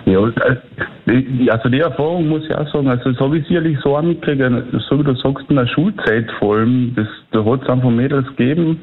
Ja, 0.06 0.20
also 0.20 1.70
die 1.70 1.80
Erfahrung 1.80 2.28
muss 2.28 2.44
ich 2.46 2.56
auch 2.56 2.68
sagen, 2.74 2.89
also 2.89 3.12
das 3.12 3.20
habe 3.20 3.38
ich 3.38 3.48
sicherlich 3.48 3.78
so 3.80 3.96
auch 3.96 4.02
mitgekriegt, 4.02 4.44
so 4.89 5.00
wie 5.00 5.04
du 5.04 5.16
sagst, 5.16 5.50
in 5.50 5.56
der 5.56 5.68
Schulzeit 5.68 6.30
vor 6.39 6.58
allem, 6.58 6.94
das, 6.96 7.08
da 7.32 7.44
hat 7.46 7.63
es 7.63 7.70
einfach 7.70 7.89
Mädels 7.89 8.28
gegeben, 8.36 8.82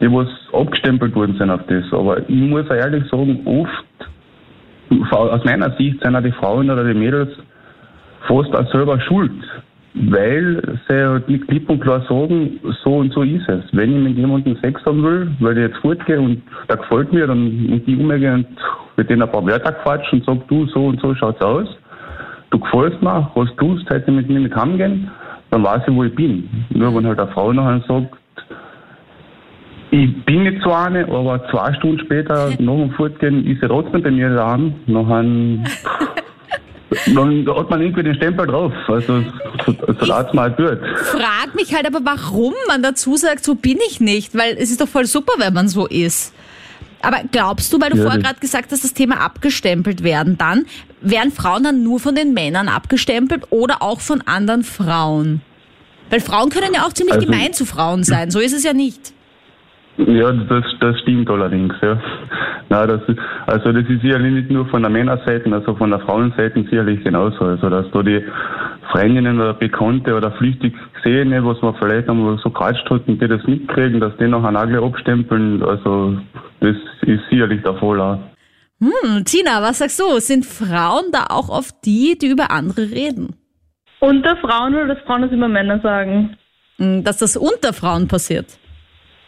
die 0.00 0.12
was 0.12 0.28
abgestempelt 0.52 1.14
worden 1.14 1.36
sind 1.38 1.50
auf 1.50 1.62
das. 1.68 1.84
Aber 1.92 2.18
ich 2.18 2.28
muss 2.28 2.66
auch 2.70 2.74
ehrlich 2.74 3.04
sagen, 3.10 3.40
oft, 3.46 5.12
aus 5.12 5.44
meiner 5.44 5.70
Sicht 5.76 6.02
sind 6.02 6.16
auch 6.16 6.22
die 6.22 6.32
Frauen 6.32 6.70
oder 6.70 6.84
die 6.84 6.98
Mädels 6.98 7.30
fast 8.26 8.54
auch 8.54 8.70
selber 8.72 9.00
schuld 9.00 9.32
weil 9.94 10.78
sie 10.88 10.94
halt 10.94 11.28
nicht 11.28 11.46
klipp 11.48 11.68
und 11.68 11.80
klar 11.80 12.00
sagen, 12.08 12.58
so 12.82 12.96
und 12.96 13.12
so 13.12 13.22
ist 13.22 13.48
es. 13.48 13.64
Wenn 13.72 13.96
ich 13.96 14.02
mit 14.02 14.16
jemandem 14.16 14.56
Sex 14.62 14.84
haben 14.86 15.02
will, 15.02 15.30
weil 15.40 15.58
ich 15.58 15.68
jetzt 15.68 15.78
fortgehe 15.78 16.20
und 16.20 16.42
der 16.68 16.78
gefällt 16.78 17.12
mir, 17.12 17.26
dann 17.26 17.66
muss 17.66 17.80
ich 17.86 17.98
umgehe 17.98 18.34
und 18.34 18.46
mit 18.96 19.10
denen 19.10 19.22
ein 19.22 19.30
paar 19.30 19.46
Wörter 19.46 19.72
quatschen 19.72 20.20
und 20.20 20.26
sag, 20.26 20.48
du, 20.48 20.66
so 20.66 20.86
und 20.86 21.00
so 21.00 21.14
schaut's 21.14 21.40
aus. 21.40 21.68
Du 22.50 22.58
gefällst 22.58 23.00
mir, 23.02 23.30
was 23.34 23.48
tust, 23.56 23.88
heute 23.90 24.10
mit 24.10 24.28
mir 24.28 24.40
mit 24.40 24.54
heimgehen, 24.54 25.10
dann 25.50 25.64
weiß 25.64 25.82
ich, 25.86 25.94
wo 25.94 26.04
ich 26.04 26.14
bin. 26.14 26.48
Nur 26.70 26.94
wenn 26.94 27.06
halt 27.06 27.18
eine 27.18 27.30
Frau 27.32 27.52
nachher 27.52 27.82
sagt, 27.88 28.14
ich 29.90 30.24
bin 30.24 30.44
nicht 30.44 30.62
so 30.62 30.72
eine, 30.72 31.04
aber 31.04 31.46
zwei 31.50 31.72
Stunden 31.74 31.98
später, 32.00 32.50
nach 32.58 32.76
dem 32.76 32.90
Fortgehen, 32.92 33.46
ist 33.46 33.60
sie 33.60 33.68
trotzdem 33.68 34.02
bei 34.02 34.10
mir 34.10 34.34
daheim. 34.34 34.74
Nachher 34.86 35.22
dann 37.14 37.46
hat 37.56 37.70
man 37.70 37.80
irgendwie 37.80 38.02
den 38.02 38.14
Stempel 38.14 38.46
drauf. 38.46 38.72
Also 38.88 39.22
so, 39.66 39.74
so 39.98 40.06
laut 40.06 40.32
mal 40.34 40.54
tut. 40.54 40.78
Frag 40.96 41.54
mich 41.54 41.74
halt 41.74 41.86
aber, 41.86 42.00
warum 42.04 42.54
man 42.68 42.82
dazu 42.82 43.16
sagt, 43.16 43.44
so 43.44 43.54
bin 43.54 43.78
ich 43.88 44.00
nicht, 44.00 44.34
weil 44.34 44.56
es 44.58 44.70
ist 44.70 44.80
doch 44.80 44.88
voll 44.88 45.06
super, 45.06 45.34
wenn 45.38 45.54
man 45.54 45.68
so 45.68 45.86
ist. 45.86 46.34
Aber 47.02 47.18
glaubst 47.30 47.72
du, 47.72 47.80
weil 47.80 47.90
du 47.90 47.96
ja, 47.98 48.02
vorher 48.04 48.20
gerade 48.20 48.40
gesagt 48.40 48.70
hast, 48.70 48.84
das 48.84 48.94
Thema 48.94 49.20
abgestempelt 49.20 50.02
werden 50.02 50.38
dann, 50.38 50.64
werden 51.00 51.32
Frauen 51.32 51.64
dann 51.64 51.82
nur 51.82 51.98
von 52.00 52.14
den 52.14 52.32
Männern 52.32 52.68
abgestempelt 52.68 53.44
oder 53.50 53.82
auch 53.82 54.00
von 54.00 54.22
anderen 54.26 54.62
Frauen? 54.62 55.42
Weil 56.10 56.20
Frauen 56.20 56.50
können 56.50 56.74
ja 56.74 56.82
auch 56.82 56.92
ziemlich 56.92 57.16
also, 57.16 57.26
gemein 57.26 57.52
zu 57.52 57.64
Frauen 57.64 58.04
sein, 58.04 58.30
so 58.30 58.38
ist 58.38 58.52
es 58.52 58.64
ja 58.64 58.72
nicht. 58.72 59.12
Ja, 59.96 60.32
das, 60.32 60.64
das 60.80 60.98
stimmt 61.00 61.28
allerdings, 61.28 61.74
ja. 61.82 62.00
Nein, 62.68 62.88
das 62.88 63.02
ist, 63.06 63.18
also 63.46 63.72
das 63.72 63.84
ist 63.88 64.00
sicherlich 64.00 64.32
nicht 64.32 64.50
nur 64.50 64.66
von 64.66 64.82
der 64.82 64.90
Männerseite, 64.90 65.52
also 65.52 65.74
von 65.74 65.90
der 65.90 66.00
Frauenseite 66.00 66.62
sicherlich 66.62 67.04
genauso. 67.04 67.44
Also 67.44 67.68
dass 67.68 67.90
da 67.92 68.02
die 68.02 68.24
Freundinnen 68.90 69.40
oder 69.40 69.54
Bekannte 69.54 70.14
oder 70.14 70.32
flüchtig 70.32 70.74
Gesehene, 70.94 71.44
was 71.44 71.60
man 71.60 71.74
vielleicht 71.74 72.08
einmal 72.08 72.38
so 72.38 72.48
quatscht 72.50 72.88
hat 72.88 73.06
und 73.06 73.20
die 73.20 73.28
das 73.28 73.46
mitkriegen, 73.46 74.00
dass 74.00 74.16
die 74.16 74.26
noch 74.26 74.44
einen 74.44 74.54
Nagel 74.54 74.82
abstempeln, 74.82 75.62
also 75.62 76.16
das 76.62 76.76
ist 77.02 77.20
sicherlich 77.28 77.62
der 77.62 77.74
Fall 77.74 78.00
auch. 78.00 78.18
Hm, 78.80 79.24
Tina, 79.24 79.62
was 79.62 79.78
sagst 79.78 80.00
du? 80.00 80.18
Sind 80.18 80.46
Frauen 80.46 81.12
da 81.12 81.26
auch 81.30 81.48
oft 81.48 81.74
die, 81.84 82.16
die 82.20 82.28
über 82.28 82.50
andere 82.50 82.90
reden? 82.90 83.36
Unter 84.00 84.36
Frauen 84.36 84.74
oder 84.74 84.94
dass 84.94 85.04
Frauen 85.04 85.22
das 85.22 85.32
über 85.32 85.48
Männer 85.48 85.80
sagen? 85.80 86.36
Hm, 86.78 87.04
dass 87.04 87.18
das 87.18 87.36
unter 87.36 87.72
Frauen 87.72 88.08
passiert? 88.08 88.58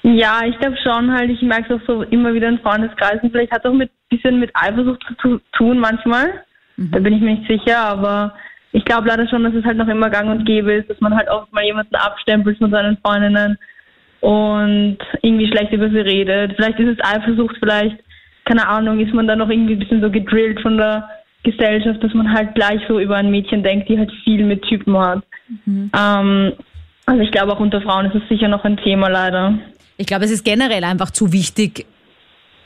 Ja, 0.03 0.41
ich 0.45 0.59
glaube 0.59 0.77
schon 0.83 1.13
halt, 1.13 1.31
ich 1.31 1.41
merke 1.43 1.75
es 1.75 1.81
auch 1.81 1.87
so 1.87 2.03
immer 2.03 2.35
wieder 2.35 2.49
in 2.49 2.59
Freundeskreisen. 2.59 3.31
Vielleicht 3.31 3.53
hat 3.53 3.65
es 3.65 3.71
auch 3.71 3.75
ein 3.75 3.89
bisschen 4.11 4.39
mit 4.39 4.51
Eifersucht 4.55 5.03
zu 5.23 5.41
tun 5.53 5.79
manchmal. 5.79 6.45
Mhm. 6.77 6.91
Da 6.91 6.99
bin 6.99 7.15
ich 7.15 7.21
mir 7.21 7.37
nicht 7.37 7.49
sicher, 7.49 7.79
aber 7.79 8.35
ich 8.73 8.85
glaube 8.85 9.09
leider 9.09 9.29
schon, 9.29 9.45
dass 9.45 9.55
es 9.55 9.65
halt 9.65 9.79
noch 9.79 9.89
immer 9.89 10.11
gang 10.11 10.31
und 10.31 10.45
gäbe 10.45 10.73
ist, 10.73 10.91
dass 10.91 11.01
man 11.01 11.17
halt 11.17 11.29
oft 11.29 11.53
mal 11.53 11.65
jemanden 11.65 11.95
abstempelt 11.95 12.59
von 12.59 12.71
seinen 12.71 12.99
Freundinnen 12.99 13.57
und 14.25 14.97
irgendwie 15.21 15.49
schlecht 15.49 15.71
über 15.73 15.91
sie 15.91 15.99
redet. 15.99 16.55
Vielleicht 16.57 16.79
ist 16.79 16.99
es 16.99 17.05
Eifersucht, 17.05 17.57
vielleicht, 17.59 17.97
keine 18.47 18.67
Ahnung, 18.67 18.99
ist 18.99 19.13
man 19.13 19.27
da 19.27 19.37
noch 19.37 19.51
irgendwie 19.51 19.75
ein 19.75 19.79
bisschen 19.79 20.01
so 20.01 20.11
gedrillt 20.11 20.61
von 20.63 20.79
der 20.79 21.07
Gesellschaft, 21.43 22.03
dass 22.03 22.15
man 22.15 22.33
halt 22.33 22.55
gleich 22.55 22.81
so 22.89 22.99
über 22.99 23.17
ein 23.17 23.31
Mädchen 23.31 23.63
denkt, 23.63 23.91
die 23.91 23.99
halt 23.99 24.11
viel 24.25 24.43
mit 24.47 24.63
Typen 24.63 24.97
hat. 24.97 25.23
Mhm. 25.67 25.91
Ähm, 25.95 26.53
also 27.05 27.21
ich 27.21 27.31
glaube 27.33 27.53
auch 27.53 27.61
unter 27.61 27.83
Frauen 27.83 28.07
ist 28.07 28.15
es 28.15 28.27
sicher 28.31 28.49
noch 28.49 28.65
ein 28.65 28.79
Thema 28.79 29.09
leider. 29.09 29.59
Ich 29.99 30.07
glaube, 30.07 30.25
es 30.25 30.31
ist 30.31 30.43
generell 30.43 30.85
einfach 30.85 31.11
zu 31.11 31.31
wichtig, 31.35 31.85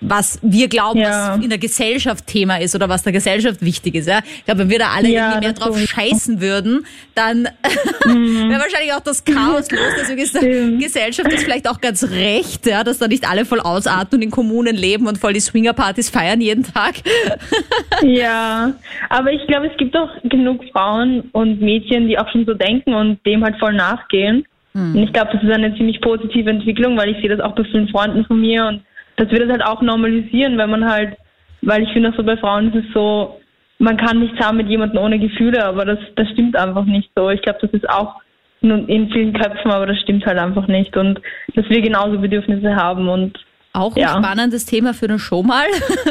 was 0.01 0.39
wir 0.43 0.69
glauben, 0.69 1.01
ja. 1.01 1.35
was 1.37 1.45
in 1.45 1.49
der 1.49 1.59
Gesellschaft 1.59 2.27
Thema 2.27 2.61
ist 2.61 2.75
oder 2.75 2.89
was 2.89 3.03
der 3.03 3.13
Gesellschaft 3.13 3.63
wichtig 3.63 3.95
ist. 3.95 4.09
Ja? 4.09 4.21
Ich 4.25 4.45
glaube, 4.45 4.61
wenn 4.61 4.71
wir 4.71 4.79
da 4.79 4.91
alle 4.95 5.09
ja, 5.09 5.29
irgendwie 5.31 5.47
mehr 5.47 5.55
drauf 5.55 5.79
scheißen 5.79 6.41
würden, 6.41 6.85
dann 7.15 7.43
mhm. 8.05 8.51
wäre 8.51 8.61
wahrscheinlich 8.61 8.93
auch 8.93 9.01
das 9.01 9.25
Chaos 9.25 9.71
los. 9.71 9.81
Deswegen 9.99 10.21
ist 10.21 10.35
der 10.35 10.43
Gesellschaft 10.79 11.33
ist 11.33 11.45
vielleicht 11.45 11.69
auch 11.69 11.81
ganz 11.81 12.05
recht, 12.11 12.67
ja, 12.67 12.85
dass 12.85 12.99
da 12.99 13.09
nicht 13.09 13.29
alle 13.29 13.45
voll 13.45 13.61
ausatmen 13.61 14.19
und 14.19 14.23
in 14.23 14.31
Kommunen 14.31 14.77
leben 14.77 15.07
und 15.07 15.19
voll 15.19 15.33
die 15.33 15.41
Swingerpartys 15.41 16.11
feiern 16.11 16.41
jeden 16.41 16.65
Tag. 16.65 16.95
ja, 18.03 18.73
aber 19.09 19.33
ich 19.33 19.47
glaube, 19.47 19.69
es 19.69 19.77
gibt 19.77 19.97
auch 19.97 20.11
genug 20.25 20.65
Frauen 20.73 21.29
und 21.33 21.61
Mädchen, 21.61 22.09
die 22.09 22.19
auch 22.19 22.31
schon 22.31 22.45
so 22.47 22.55
denken 22.55 22.95
und 22.95 23.25
dem 23.25 23.45
halt 23.45 23.57
voll 23.59 23.75
nachgehen. 23.75 24.45
Mhm. 24.75 24.97
Und 24.97 25.03
ich 25.05 25.13
glaube, 25.13 25.31
das 25.33 25.43
ist 25.43 25.51
eine 25.51 25.77
ziemlich 25.77 26.01
positive 26.01 26.51
Entwicklung, 26.51 26.97
weil 26.97 27.11
ich 27.11 27.19
sehe 27.19 27.29
das 27.29 27.41
auch 27.41 27.55
bei 27.55 27.65
vielen 27.65 27.89
Freunden 27.89 28.25
von 28.25 28.41
mir 28.41 28.67
und 28.67 28.83
das 29.19 29.31
wird 29.31 29.43
es 29.43 29.51
halt 29.51 29.65
auch 29.65 29.83
normalisieren, 29.83 30.57
wenn 30.59 30.71
man 30.71 30.91
halt, 30.91 31.17
weil 31.63 31.83
ich 31.83 31.93
finde 31.93 32.11
auch 32.11 32.17
so 32.17 32.23
bei 32.23 32.37
Frauen 32.37 32.73
ist 32.73 32.87
es 32.87 32.95
so, 32.95 33.41
man 33.79 33.97
kann 33.97 34.21
nichts 34.21 34.39
haben 34.45 34.57
mit 34.57 34.69
jemandem 34.69 35.03
ohne 35.03 35.19
Gefühle, 35.19 35.65
aber 35.65 35.85
das, 35.85 35.99
das 36.17 36.29
stimmt 36.31 36.57
einfach 36.57 36.85
nicht 36.85 37.11
so. 37.15 37.31
Ich 37.31 37.43
glaube, 37.43 37.59
das 37.63 37.71
ist 37.73 37.89
auch 37.89 38.17
in 38.61 39.11
vielen 39.13 39.33
Köpfen, 39.35 39.71
aber 39.71 39.87
das 39.87 40.01
stimmt 40.01 40.27
halt 40.27 40.39
einfach 40.39 40.67
nicht 40.67 40.97
und 40.97 41.21
dass 41.55 41.69
wir 41.69 41.81
genauso 41.81 42.19
Bedürfnisse 42.19 42.75
haben 42.75 43.09
und 43.09 43.39
auch 43.73 43.95
ein 43.95 44.03
ja. 44.03 44.19
spannendes 44.19 44.65
Thema 44.65 44.95
für 44.95 45.07
eine 45.07 45.19
Show 45.19 45.43
mal. 45.43 45.67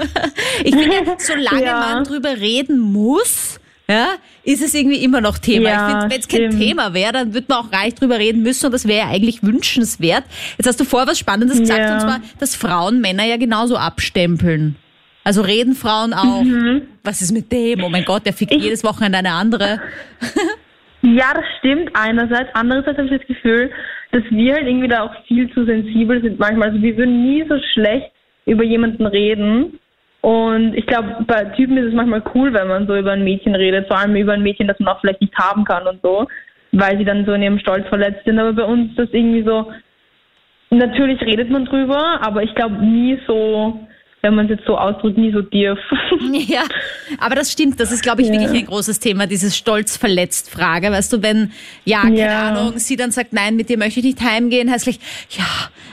ich 0.63 0.73
finde, 0.73 1.15
solange 1.17 1.65
ja. 1.65 1.79
man 1.79 2.03
drüber 2.05 2.37
reden 2.39 2.79
muss, 2.79 3.59
ja, 3.89 4.15
ist 4.43 4.61
es 4.61 4.73
irgendwie 4.73 5.03
immer 5.03 5.21
noch 5.21 5.37
Thema. 5.37 5.69
Ja, 5.69 5.87
ich 5.87 5.91
finde, 5.93 6.15
wenn 6.15 6.19
es 6.19 6.27
kein 6.27 6.59
Thema 6.59 6.93
wäre, 6.93 7.13
dann 7.13 7.33
würde 7.33 7.47
man 7.49 7.59
auch 7.59 7.71
reich 7.71 7.95
drüber 7.95 8.19
reden 8.19 8.43
müssen 8.43 8.65
und 8.65 8.71
das 8.73 8.87
wäre 8.87 9.07
ja 9.07 9.13
eigentlich 9.13 9.43
wünschenswert. 9.43 10.25
Jetzt 10.57 10.67
hast 10.67 10.79
du 10.79 10.83
vorher 10.83 11.07
was 11.07 11.17
Spannendes 11.17 11.59
gesagt 11.59 11.79
ja. 11.79 11.93
und 11.93 12.01
zwar, 12.01 12.19
dass 12.39 12.55
Frauen 12.55 12.99
Männer 12.99 13.25
ja 13.25 13.37
genauso 13.37 13.77
abstempeln. 13.77 14.75
Also 15.23 15.41
reden 15.41 15.73
Frauen 15.73 16.13
auch. 16.13 16.43
Mhm. 16.43 16.83
Was 17.03 17.21
ist 17.21 17.31
mit 17.33 17.51
dem? 17.51 17.83
Oh 17.83 17.89
mein 17.89 18.05
Gott, 18.05 18.25
der 18.25 18.33
fickt 18.33 18.53
ich, 18.53 18.63
jedes 18.63 18.83
Wochenende 18.83 19.17
eine 19.17 19.31
andere. 19.31 19.81
ja, 21.01 21.33
das 21.33 21.45
stimmt 21.59 21.91
einerseits. 21.93 22.49
Andererseits 22.53 22.97
habe 22.97 23.07
ich 23.07 23.19
das 23.19 23.27
Gefühl, 23.27 23.69
dass 24.11 24.23
wir 24.29 24.53
halt 24.53 24.67
irgendwie 24.67 24.87
da 24.87 25.03
auch 25.03 25.11
viel 25.27 25.51
zu 25.53 25.65
sensibel 25.65 26.21
sind 26.21 26.39
manchmal. 26.39 26.69
Also 26.69 26.81
wir 26.81 26.95
würden 26.95 27.23
nie 27.23 27.45
so 27.47 27.55
schlecht 27.73 28.11
über 28.45 28.63
jemanden 28.63 29.05
reden, 29.05 29.79
und 30.27 30.75
ich 30.75 30.85
glaube, 30.85 31.23
bei 31.25 31.45
Typen 31.55 31.77
ist 31.77 31.85
es 31.85 31.93
manchmal 31.93 32.21
cool, 32.35 32.53
wenn 32.53 32.67
man 32.67 32.85
so 32.85 32.97
über 32.97 33.13
ein 33.13 33.23
Mädchen 33.23 33.55
redet, 33.55 33.87
vor 33.87 33.97
allem 33.97 34.13
über 34.17 34.33
ein 34.33 34.43
Mädchen, 34.43 34.67
das 34.67 34.77
man 34.77 34.89
auch 34.89 34.99
vielleicht 34.99 35.21
nicht 35.21 35.33
haben 35.37 35.63
kann 35.63 35.87
und 35.87 36.01
so, 36.01 36.27
weil 36.73 36.97
sie 36.97 37.05
dann 37.05 37.25
so 37.25 37.31
in 37.31 37.43
ihrem 37.43 37.59
Stolz 37.59 37.87
verletzt 37.87 38.25
sind. 38.25 38.37
Aber 38.37 38.51
bei 38.51 38.65
uns 38.65 38.89
ist 38.89 38.99
das 38.99 39.09
irgendwie 39.13 39.43
so, 39.43 39.71
natürlich 40.69 41.21
redet 41.21 41.49
man 41.49 41.63
drüber, 41.63 42.19
aber 42.19 42.43
ich 42.43 42.53
glaube 42.55 42.75
nie 42.75 43.17
so, 43.25 43.86
wenn 44.21 44.35
man 44.35 44.45
es 44.45 44.57
jetzt 44.57 44.65
so 44.65 44.77
ausdrückt, 44.77 45.17
nie 45.17 45.31
so 45.31 45.41
tief. 45.41 45.77
Ja, 46.47 46.63
aber 47.19 47.35
das 47.35 47.51
stimmt. 47.51 47.79
Das 47.79 47.91
ist, 47.91 48.01
glaube 48.01 48.21
ich, 48.21 48.27
ja. 48.27 48.33
wirklich 48.33 48.61
ein 48.61 48.65
großes 48.65 48.99
Thema, 48.99 49.27
dieses 49.27 49.55
Stolz-verletzt-Frage. 49.55 50.91
Weißt 50.91 51.13
du, 51.13 51.21
wenn, 51.21 51.51
ja, 51.85 52.01
keine 52.01 52.19
ja. 52.19 52.49
Ahnung, 52.49 52.73
sie 52.77 52.95
dann 52.95 53.11
sagt, 53.11 53.33
nein, 53.33 53.55
mit 53.55 53.69
dir 53.69 53.77
möchte 53.77 53.99
ich 53.99 54.05
nicht 54.05 54.21
heimgehen, 54.21 54.71
heißt 54.71 54.85
gleich, 54.85 54.99
ja, 55.29 55.45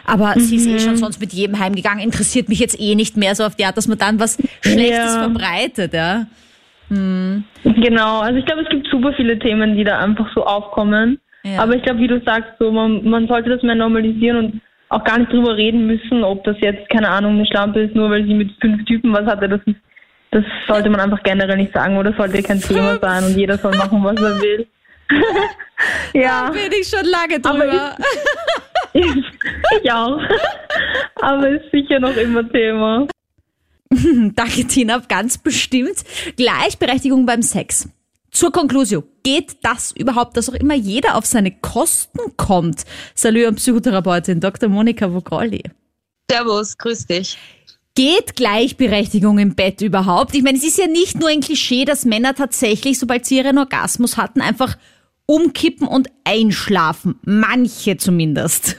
aber 0.04 0.34
mhm. 0.34 0.40
sie 0.40 0.56
ist 0.56 0.66
eh 0.66 0.78
schon 0.78 0.92
mhm. 0.92 0.98
sonst 0.98 1.20
mit 1.20 1.32
jedem 1.32 1.58
heimgegangen, 1.58 2.02
interessiert 2.02 2.48
mich 2.48 2.58
jetzt 2.58 2.80
eh 2.80 2.94
nicht 2.94 3.16
mehr 3.16 3.34
so 3.34 3.44
auf 3.44 3.56
die 3.56 3.64
Art, 3.64 3.76
dass 3.76 3.88
man 3.88 3.98
dann 3.98 4.18
was 4.18 4.38
Schlechtes 4.62 5.14
ja. 5.14 5.22
verbreitet, 5.22 5.92
ja. 5.92 6.26
Hm. 6.88 7.44
Genau, 7.64 8.20
also 8.20 8.38
ich 8.38 8.46
glaube, 8.46 8.62
es 8.62 8.68
gibt 8.68 8.86
super 8.88 9.12
viele 9.14 9.38
Themen, 9.38 9.76
die 9.76 9.84
da 9.84 9.98
einfach 10.00 10.26
so 10.34 10.44
aufkommen. 10.44 11.18
Aber 11.58 11.76
ich 11.76 11.82
glaube, 11.82 12.00
wie 12.00 12.08
du 12.08 12.22
sagst, 12.24 12.52
so 12.58 12.72
man, 12.72 13.04
man 13.04 13.28
sollte 13.28 13.50
das 13.50 13.62
mehr 13.62 13.74
normalisieren 13.74 14.36
und 14.38 14.60
auch 14.94 15.04
gar 15.04 15.18
nicht 15.18 15.32
drüber 15.32 15.56
reden 15.56 15.86
müssen, 15.86 16.22
ob 16.22 16.44
das 16.44 16.56
jetzt, 16.60 16.88
keine 16.88 17.08
Ahnung, 17.08 17.34
eine 17.34 17.46
Schlampe 17.46 17.80
ist, 17.80 17.94
nur 17.94 18.10
weil 18.10 18.24
sie 18.24 18.34
mit 18.34 18.50
fünf 18.60 18.84
Typen 18.84 19.12
was 19.12 19.26
hatte. 19.26 19.48
Das 19.48 19.60
ist, 19.66 19.76
Das 20.30 20.44
sollte 20.68 20.88
man 20.88 21.00
einfach 21.00 21.22
generell 21.22 21.56
nicht 21.56 21.72
sagen 21.72 21.96
oder 21.96 22.12
sollte 22.16 22.42
kein 22.42 22.60
Thema 22.60 22.98
sein 22.98 23.24
und 23.24 23.36
jeder 23.36 23.58
soll 23.58 23.76
machen, 23.76 24.04
was 24.04 24.16
er 24.20 24.40
will. 24.40 24.66
ja. 26.14 26.46
Da 26.46 26.50
bin 26.52 26.72
ich 26.80 26.88
schon 26.88 27.04
lange 27.06 27.40
drüber. 27.40 27.96
Ich, 28.92 29.04
ich 29.82 29.92
auch. 29.92 30.20
Aber 31.20 31.48
ist 31.48 31.70
sicher 31.72 31.98
noch 31.98 32.16
immer 32.16 32.48
Thema. 32.48 33.08
Danke, 34.34 34.66
Tina, 34.66 35.02
ganz 35.08 35.38
bestimmt. 35.38 36.04
Gleichberechtigung 36.36 37.26
beim 37.26 37.42
Sex. 37.42 37.88
Zur 38.34 38.50
Konklusion. 38.50 39.04
Geht 39.22 39.58
das 39.62 39.92
überhaupt, 39.92 40.36
dass 40.36 40.50
auch 40.50 40.54
immer 40.54 40.74
jeder 40.74 41.16
auf 41.16 41.24
seine 41.24 41.52
Kosten 41.52 42.36
kommt? 42.36 42.84
Salü 43.14 43.46
an 43.46 43.54
Psychotherapeutin 43.54 44.40
Dr. 44.40 44.68
Monika 44.68 45.12
Vogrolli. 45.12 45.62
Servus, 46.28 46.76
grüß 46.76 47.06
dich. 47.06 47.38
Geht 47.94 48.34
Gleichberechtigung 48.34 49.38
im 49.38 49.54
Bett 49.54 49.80
überhaupt? 49.82 50.34
Ich 50.34 50.42
meine, 50.42 50.58
es 50.58 50.64
ist 50.64 50.78
ja 50.78 50.88
nicht 50.88 51.18
nur 51.20 51.28
ein 51.28 51.40
Klischee, 51.40 51.84
dass 51.84 52.04
Männer 52.04 52.34
tatsächlich, 52.34 52.98
sobald 52.98 53.24
sie 53.24 53.36
ihren 53.36 53.56
Orgasmus 53.56 54.16
hatten, 54.16 54.40
einfach 54.40 54.76
umkippen 55.26 55.86
und 55.86 56.08
einschlafen. 56.24 57.20
Manche 57.22 57.96
zumindest. 57.98 58.76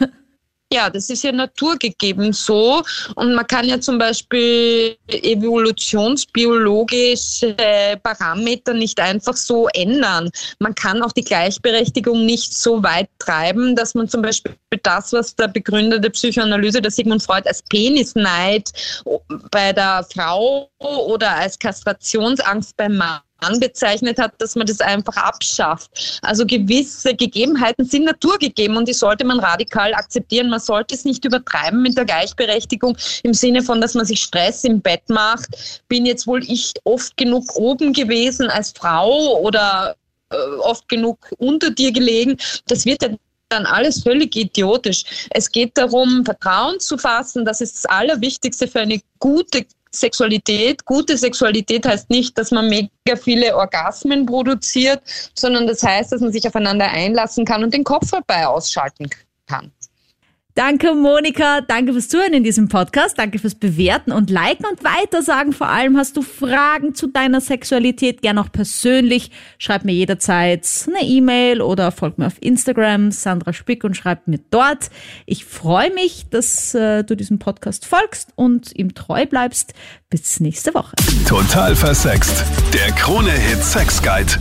Ja, 0.74 0.90
das 0.90 1.12
ist 1.12 1.24
ja 1.24 1.32
naturgegeben 1.32 2.34
so. 2.34 2.82
Und 3.16 3.36
man 3.36 3.46
kann 3.46 3.68
ja 3.68 3.80
zum 3.80 4.00
Beispiel 4.00 4.98
evolutionsbiologische 5.08 7.56
Parameter 8.02 8.74
nicht 8.74 9.00
einfach 9.00 9.38
so 9.38 9.68
ändern. 9.70 10.32
Man 10.60 10.74
kann 10.74 11.04
auch 11.04 11.12
die 11.12 11.24
Gleichberechtigung 11.24 12.26
nicht 12.26 12.58
so 12.58 12.82
weit 12.82 13.10
treiben, 13.20 13.76
dass 13.76 13.94
man 13.94 14.10
zum 14.10 14.24
Beispiel 14.24 14.56
das, 14.84 15.14
was 15.14 15.36
der 15.36 15.50
Begründer 15.50 16.00
der 16.00 16.10
Psychoanalyse, 16.10 16.82
der 16.82 16.90
Sigmund 16.92 17.22
Freud, 17.22 17.48
als 17.48 17.62
Penisneid 17.64 18.72
bei 19.52 19.72
der 19.72 20.04
Frau 20.14 20.72
oder 20.80 21.36
als 21.36 21.60
Kastrationsangst 21.60 22.76
beim 22.76 22.98
Mann 22.98 23.22
bezeichnet 23.60 24.18
hat, 24.18 24.34
dass 24.40 24.56
man 24.56 24.66
das 24.66 24.82
einfach 24.82 25.16
abschafft. 25.18 26.20
Also 26.22 26.46
gewisse 26.46 27.16
Gegebenheiten 27.16 27.86
sind 27.86 28.06
naturgegeben 28.06 28.78
und 28.78 28.88
die 28.88 28.94
sollte 28.94 29.26
man 29.26 29.40
radikal 29.40 29.94
akzeptieren. 29.94 30.50
Man 30.50 30.60
sollte 30.60 30.96
es 30.96 31.06
nicht 31.06 31.26
übertreiben 31.26 31.82
mit 31.82 31.98
der 31.98 32.06
Gleichberechtigung 32.06 32.98
im 33.24 33.34
Sinne 33.34 33.62
von, 33.62 33.82
dass 33.82 33.94
man 33.94 34.06
sich 34.06 34.22
Stress 34.22 34.64
im 34.64 34.82
Bett 34.82 35.08
macht. 35.10 35.84
Bin 35.88 36.06
jetzt 36.06 36.28
wohl 36.28 36.44
ich 36.44 36.74
oft 36.84 37.16
genug 37.18 37.56
oben 37.56 37.94
gewesen 37.94 38.50
als 38.50 38.72
Frau 38.72 39.40
oder 39.40 39.96
äh, 40.32 40.36
oft 40.62 40.88
genug 40.90 41.32
unter 41.38 41.72
dir 41.72 41.92
gelegen. 41.92 42.38
Das 42.68 42.86
wird 42.86 43.04
ja 43.04 43.10
dann 43.50 43.66
alles 43.66 44.02
völlig 44.02 44.36
idiotisch. 44.36 45.04
Es 45.30 45.52
geht 45.52 45.78
darum, 45.78 46.26
Vertrauen 46.26 46.80
zu 46.80 46.98
fassen. 46.98 47.46
Das 47.46 47.62
ist 47.62 47.76
das 47.76 47.86
Allerwichtigste 47.86 48.68
für 48.68 48.82
eine 48.82 49.00
gute 49.20 49.66
Sexualität. 50.00 50.86
Gute 50.86 51.18
Sexualität 51.18 51.86
heißt 51.86 52.10
nicht, 52.10 52.38
dass 52.38 52.52
man 52.52 52.70
mega 52.70 53.16
viele 53.22 53.56
Orgasmen 53.56 54.26
produziert, 54.26 55.02
sondern 55.34 55.68
das 55.68 55.84
heißt, 55.84 56.12
dass 56.12 56.22
man 56.22 56.32
sich 56.32 56.48
aufeinander 56.48 56.90
einlassen 56.90 57.46
kann 57.46 57.64
und 57.64 57.74
den 57.74 57.84
Kopf 57.84 58.12
dabei 58.12 58.48
ausschalten 58.48 59.10
kann. 59.48 59.72
Danke, 60.56 60.96
Monika. 60.96 61.60
Danke 61.60 61.92
fürs 61.92 62.08
Zuhören 62.08 62.34
in 62.34 62.46
diesem 62.46 62.70
Podcast. 62.70 63.20
Danke 63.20 63.40
fürs 63.40 63.56
Bewerten 63.56 64.14
und 64.14 64.30
Liken 64.30 64.66
und 64.66 64.86
weitersagen. 64.86 65.52
Vor 65.52 65.68
allem 65.68 65.98
hast 65.98 66.16
du 66.16 66.22
Fragen 66.22 66.96
zu 66.96 67.08
deiner 67.08 67.42
Sexualität, 67.42 68.22
gern 68.22 68.38
auch 68.38 68.50
persönlich. 68.50 69.32
Schreib 69.58 69.84
mir 69.84 69.92
jederzeit 69.92 70.66
eine 70.88 71.06
E-Mail 71.06 71.62
oder 71.62 71.92
folg 71.92 72.18
mir 72.18 72.28
auf 72.28 72.38
Instagram, 72.40 73.12
Sandra 73.12 73.52
Spick 73.52 73.84
und 73.84 73.98
schreib 73.98 74.30
mir 74.30 74.40
dort. 74.50 74.92
Ich 75.26 75.44
freue 75.44 75.94
mich, 75.94 76.30
dass 76.30 76.74
äh, 76.74 77.04
du 77.04 77.16
diesem 77.18 77.38
Podcast 77.38 77.86
folgst 77.86 78.30
und 78.36 78.74
ihm 78.78 78.94
treu 78.96 79.26
bleibst. 79.26 79.74
Bis 80.10 80.40
nächste 80.40 80.74
Woche. 80.74 80.96
Total 81.28 81.76
versext. 81.76 82.46
Der 82.74 82.94
Krone-Hit 82.94 83.62
Sex 83.62 84.02
Guide. 84.02 84.32